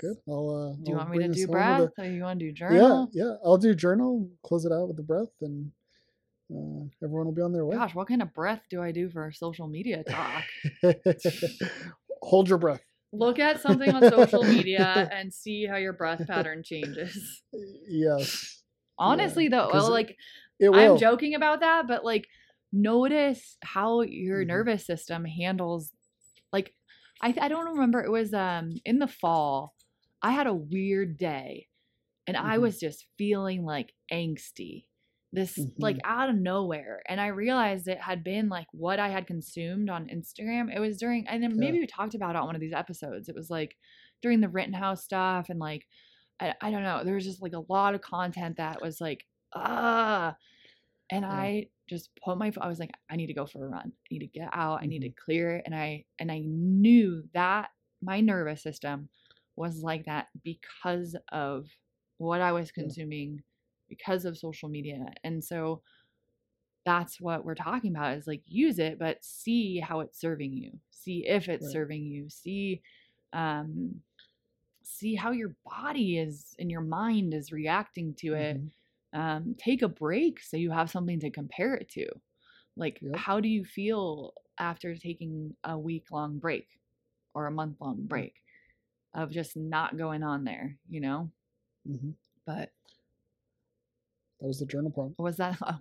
[0.00, 0.16] Good.
[0.28, 0.50] I'll.
[0.50, 2.52] Uh, do you I'll want me to do breath with or you want to do
[2.52, 3.34] journal Yeah, yeah.
[3.44, 4.28] I'll do journal.
[4.42, 5.70] Close it out with the breath, and
[6.52, 7.76] uh, everyone will be on their way.
[7.76, 10.44] gosh what kind of breath do i do for a social media talk
[12.22, 12.80] Hold your breath.
[13.12, 17.42] Look at something on social media and see how your breath pattern changes
[17.88, 18.62] Yes,
[18.98, 20.16] honestly though, well, like.
[20.74, 22.26] I'm joking about that, but like
[22.72, 24.44] notice how your Mhm.
[24.44, 25.92] nervous system handles
[26.52, 26.74] like
[27.22, 29.74] I I don't remember it was um in the fall.
[30.22, 31.68] I had a weird day
[32.26, 32.58] and I Mhm.
[32.58, 34.86] was just feeling like angsty.
[35.34, 39.26] This like out of nowhere and I realized it had been like what I had
[39.26, 40.74] consumed on Instagram.
[40.74, 41.82] It was during and then maybe Yeah.
[41.82, 43.28] we talked about it on one of these episodes.
[43.30, 43.74] It was like
[44.20, 45.86] during the Rittenhouse stuff and like
[46.38, 49.24] I, I don't know, there was just like a lot of content that was like
[49.54, 50.36] ah
[51.10, 51.30] and Yeah.
[51.30, 53.90] I just put my I was like I need to go for a run.
[53.92, 54.82] I need to get out.
[54.82, 55.24] I need to Mm-hmm.
[55.24, 57.70] clear it and I and I knew that
[58.02, 59.08] my nervous system
[59.56, 61.66] was like that because of
[62.18, 62.84] what I was Yeah.
[63.98, 65.06] Because of social media.
[65.24, 65.82] And so
[66.84, 70.72] that's what we're talking about is like use it but see how it's serving you.
[70.90, 71.70] See if it's Right.
[71.70, 72.28] serving you.
[72.28, 72.82] See
[73.32, 74.00] um
[74.82, 78.70] see how your body is and your mind is reacting to it Mhm.
[79.14, 82.06] um, take a break so you have something to compare it to.
[82.76, 83.14] Like, Yep.
[83.14, 86.68] how do you feel after taking a week long break
[87.34, 88.34] or a month long break
[89.14, 91.30] of just not going on there, you know?
[91.84, 92.12] Mhm.
[92.46, 92.72] But
[94.42, 95.18] That was the journal prompt.
[95.18, 95.78] was that, oh,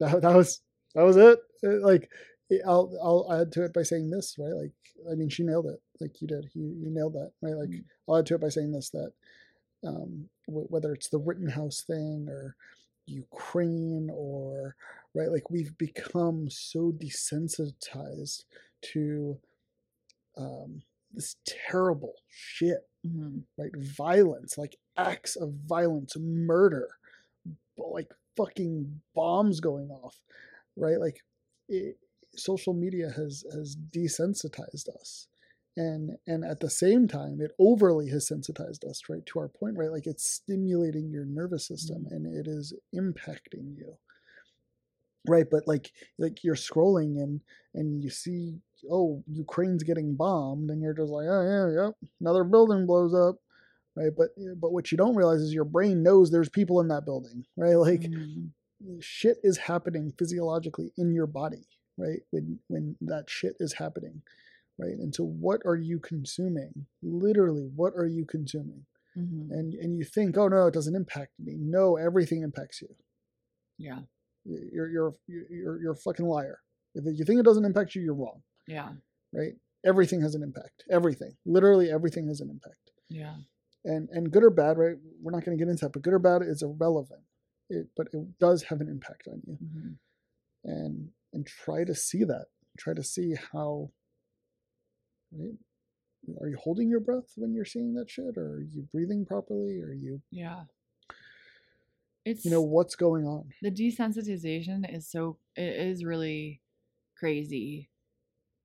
[0.00, 0.60] that, that was
[0.94, 1.40] that was it.
[1.62, 2.10] It, like
[2.66, 4.54] I'll I'll add to it by saying this, right?
[4.54, 4.72] Like
[5.10, 6.50] I mean, she nailed it, like you did.
[6.54, 7.56] You you nailed that, right?
[7.56, 7.84] Like Mhm.
[8.08, 9.12] I'll add to it by saying this that
[9.86, 12.56] um, w- whether it's the Rittenhouse thing or
[13.06, 14.76] Ukraine or
[15.14, 18.44] right, like we've become so desensitized
[18.92, 19.38] to
[20.36, 20.82] um,
[21.12, 23.72] this terrible shit mhm, right?
[23.76, 26.88] Violence, like acts of violence, murder,
[27.76, 30.18] like fucking bombs going off,
[30.76, 30.98] right?
[30.98, 31.20] Like
[31.68, 31.96] it,
[32.34, 35.28] social media has has desensitized us,
[35.76, 39.24] and and at the same time, it overly has sensitized us, right?
[39.26, 39.90] To our point, right?
[39.90, 42.12] Like it's stimulating your nervous system, mm.
[42.12, 43.96] and it is impacting you,
[45.28, 45.46] right?
[45.50, 47.40] But like like you're scrolling and
[47.74, 48.58] and you see
[48.90, 53.36] oh Ukraine's getting bombed and you're just like oh yeah yep another building blows up
[53.96, 54.28] right but
[54.60, 57.74] but what you don't realize is your brain knows there's people in that building right
[57.88, 58.48] like mhm,
[59.00, 61.66] shit is happening physiologically in your body
[61.98, 64.22] right when when that shit is happening
[64.78, 68.84] right and so what are you consuming literally what are you consuming
[69.14, 69.50] Mhm.
[69.50, 71.58] and and you think, oh no, it doesn't impact me.
[71.60, 72.88] No, everything impacts you.
[73.76, 73.98] Yeah.
[74.46, 76.60] You're you're you're you're a fucking liar.
[76.94, 78.42] If you think it doesn't impact you, you're wrong.
[78.66, 78.88] Yeah.
[79.34, 79.52] Right?
[79.84, 80.84] Everything has an impact.
[80.90, 82.90] Everything, literally everything has an impact.
[83.10, 83.34] Yeah.
[83.84, 84.96] And and good or bad, right?
[85.20, 87.22] We're not going to get into that, but good or bad is irrelevant.
[87.68, 89.96] It, but it does have an impact on you, Mhm.
[90.64, 92.46] and and try to see that.
[92.78, 93.90] Try to see how.
[95.32, 95.56] Right?
[96.40, 99.80] Are you holding your breath when you're seeing that shit, or are you breathing properly?
[99.80, 100.64] Are you, Yeah.
[102.24, 103.52] It's you know, what's going on?
[103.62, 106.60] the desensitization is so it is really
[107.18, 107.88] crazy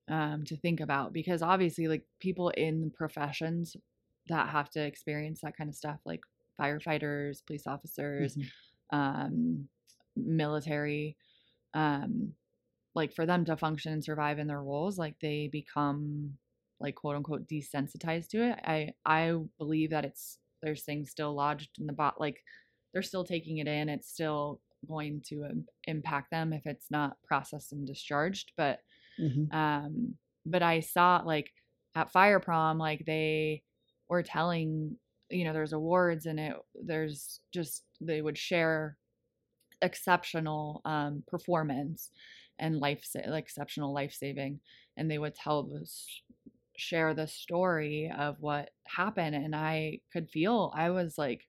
[0.08, 3.76] um to think about because obviously like people in professions
[4.30, 6.22] that have to experience that kind of stuff like
[6.60, 8.52] firefighters, police officers, Mhm.
[8.92, 9.68] um
[10.16, 11.18] military
[11.74, 12.34] um
[12.96, 16.38] like for them to function and survive in their roles like they become
[16.80, 21.70] like quote unquote desensitized to it i i believe that it's there's things still lodged
[21.80, 22.44] in the bot like
[22.94, 27.18] they're still taking it in it's still going to im- impact them if it's not
[27.24, 28.82] processed and discharged but
[29.18, 29.52] Mhm.
[29.52, 30.16] um
[30.46, 31.52] but i saw like
[31.96, 33.64] at fire prom like they
[34.10, 34.98] were telling
[35.30, 38.98] you know there's awards and it there's just they would share
[39.82, 42.12] exceptional um performance
[42.60, 44.60] and life sa- like exceptional life saving
[44.98, 46.24] and they would tell this
[46.78, 51.44] share the story of what happened and i could feel i was like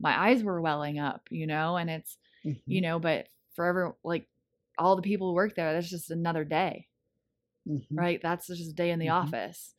[0.00, 2.18] my eyes were welling up you know and it's
[2.68, 2.82] you Mhm.
[2.82, 4.28] know but forever like
[4.78, 6.88] all the people who work there that's just another day
[7.66, 7.96] Mhm.
[7.96, 9.08] right that's just a day in the Mhm.
[9.08, 9.74] office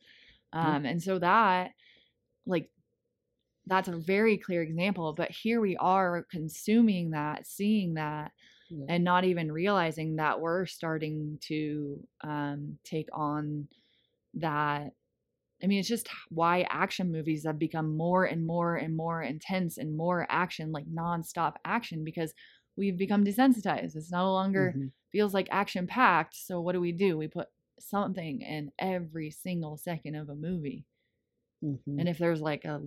[0.52, 1.72] um and so that
[2.48, 2.70] like
[3.66, 8.32] that's a very clear example but here we are consuming that seeing that
[8.70, 8.88] Yeah.
[8.88, 13.68] and not even realizing that we're starting to um take on
[14.34, 14.92] that
[15.62, 19.78] I mean, it's just why action movies have become more and more and more intense
[19.78, 22.34] and more action, like nonstop action, because
[22.76, 23.96] we've become desensitized.
[23.96, 24.92] It's no longer Mhm.
[25.12, 26.36] feels like action packed.
[26.36, 27.18] So what do we do?
[27.18, 27.48] We put
[27.80, 30.86] something in every single second of a movie.
[31.64, 31.78] Mhm.
[31.98, 32.80] And if there's like a,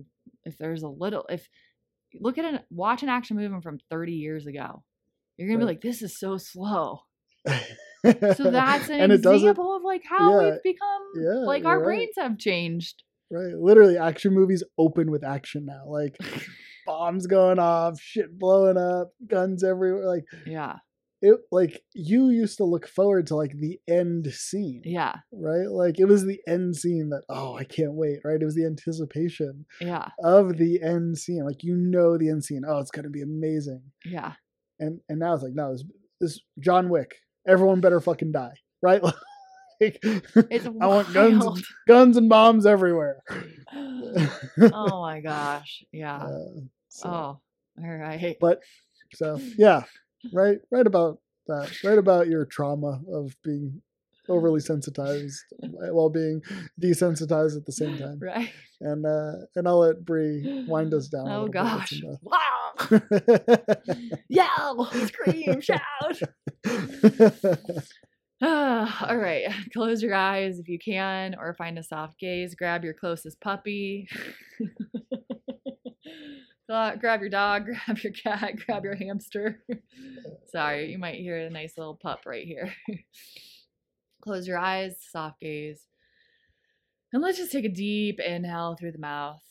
[0.44, 1.48] if there's a little, if
[2.20, 4.82] look at an watch an action movie from 30 years ago,
[5.36, 7.00] you're gonna be like, this is so slow.
[7.46, 11.64] So that's an and it doesn't example of like how yeah, we've become, yeah, like
[11.64, 11.84] our right.
[11.84, 13.02] brains have changed.
[13.30, 13.54] right.
[13.54, 15.84] Literally, action movies open with action now.
[15.86, 16.16] Like
[16.86, 20.06] bombs going off, shit blowing up, guns everywhere.
[20.06, 20.76] Like Yeah,
[21.22, 21.40] it.
[21.50, 25.68] Like you used to look forward to like the end scene, yeah, right?
[25.68, 28.18] Like it was the end scene that oh, I can't wait.
[28.24, 28.40] Right?
[28.40, 31.44] It was the anticipation yeah, of the end scene.
[31.44, 32.62] Like you know the end scene.
[32.66, 33.82] Oh, it's gonna be amazing.
[34.04, 34.32] yeah.
[34.78, 35.84] And and now it's like no, this,
[36.20, 37.14] this John Wick.
[37.46, 39.02] Everyone better fucking die, right?
[39.02, 39.14] like,
[39.80, 43.22] It's I want guns, and, guns and bombs everywhere.
[43.74, 45.82] oh my gosh.
[45.92, 46.16] Yeah.
[46.16, 47.40] Uh, so, oh,
[47.82, 48.36] all right.
[48.40, 48.60] But
[49.14, 49.84] so yeah,
[50.32, 53.82] right, right about that, right about your trauma of being
[54.28, 56.40] overly sensitized while being
[56.80, 58.18] desensitized at the same time.
[58.20, 58.50] Right.
[58.80, 61.28] And uh, and I'll let Bre wind us down.
[61.28, 62.02] Oh bit gosh.
[62.22, 62.72] Wow.
[62.90, 62.98] uh,
[64.28, 65.80] Yell, scream, shout.
[68.42, 69.52] All right.
[69.72, 72.56] Close your eyes if you can, or find a soft gaze.
[72.56, 74.08] Grab your closest puppy.
[76.68, 79.62] Grab your dog, grab your cat, grab your hamster.
[80.46, 82.72] Sorry, you might hear a nice little pup right here.
[84.22, 85.86] Close your eyes, soft gaze.
[87.12, 89.42] And let's just take a deep inhale through the mouth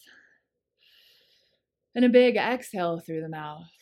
[1.93, 3.67] and a big exhale through the mouth.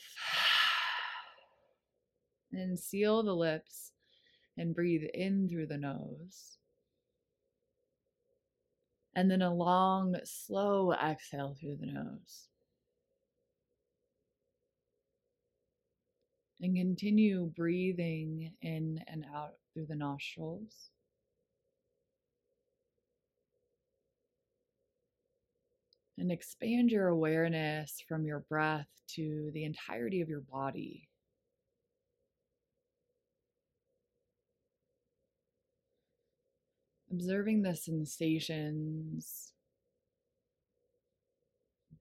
[2.52, 3.92] And seal the lips
[4.58, 6.58] and breathe in through the nose.
[9.16, 12.48] And then a long, slow exhale through the nose.
[16.62, 20.90] And continue breathing in and out through the nostrils.
[26.18, 31.08] And expand your awareness from your breath to the entirety of your body.
[37.10, 39.54] Observing the sensations,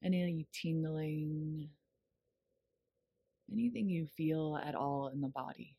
[0.03, 1.69] any tingling,
[3.53, 5.77] anything you feel at all in the body.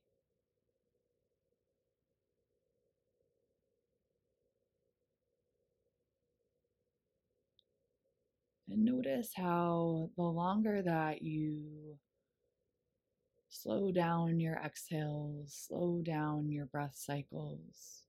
[8.70, 11.97] And notice how the longer that you
[13.49, 18.03] slow down your exhales, slow down your breath cycles,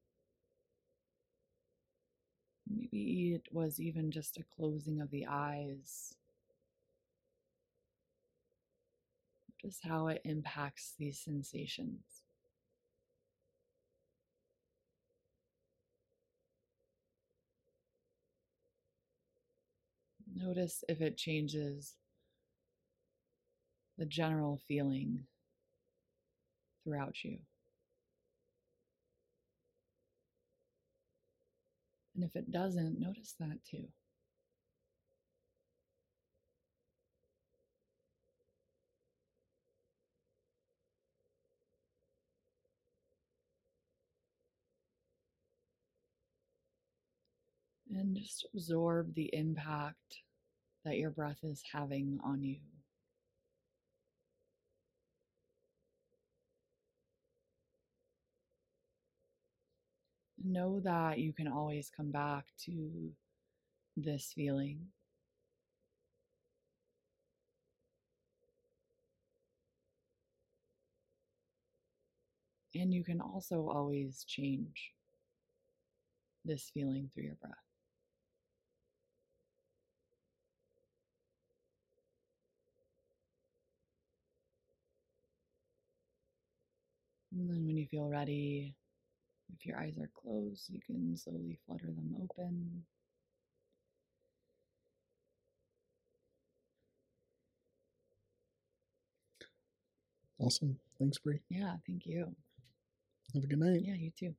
[2.68, 6.14] maybe it was even just a closing of the eyes
[9.60, 12.22] just how it impacts these sensations.
[20.34, 21.96] Notice if it changes
[23.98, 25.24] the general feeling
[26.84, 27.38] throughout you.
[32.14, 33.88] And if it doesn't, notice that too.
[47.92, 50.22] And just absorb the impact
[50.84, 52.60] that your breath is having on you.
[60.42, 63.10] Know that you can always come back to
[63.96, 64.86] this feeling.
[72.74, 74.92] And you can also always change
[76.44, 77.69] this feeling through your breath.
[87.40, 88.74] And then when you feel ready,
[89.56, 92.84] if your eyes are closed, you can slowly flutter them open.
[100.38, 100.76] Awesome.
[100.98, 101.36] Thanks, Bre.
[101.48, 102.36] Yeah, thank you.
[103.32, 103.80] Have a good night.
[103.82, 104.34] Yeah, you too.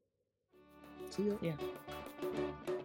[1.09, 1.33] See ya.
[1.41, 2.80] Yeah.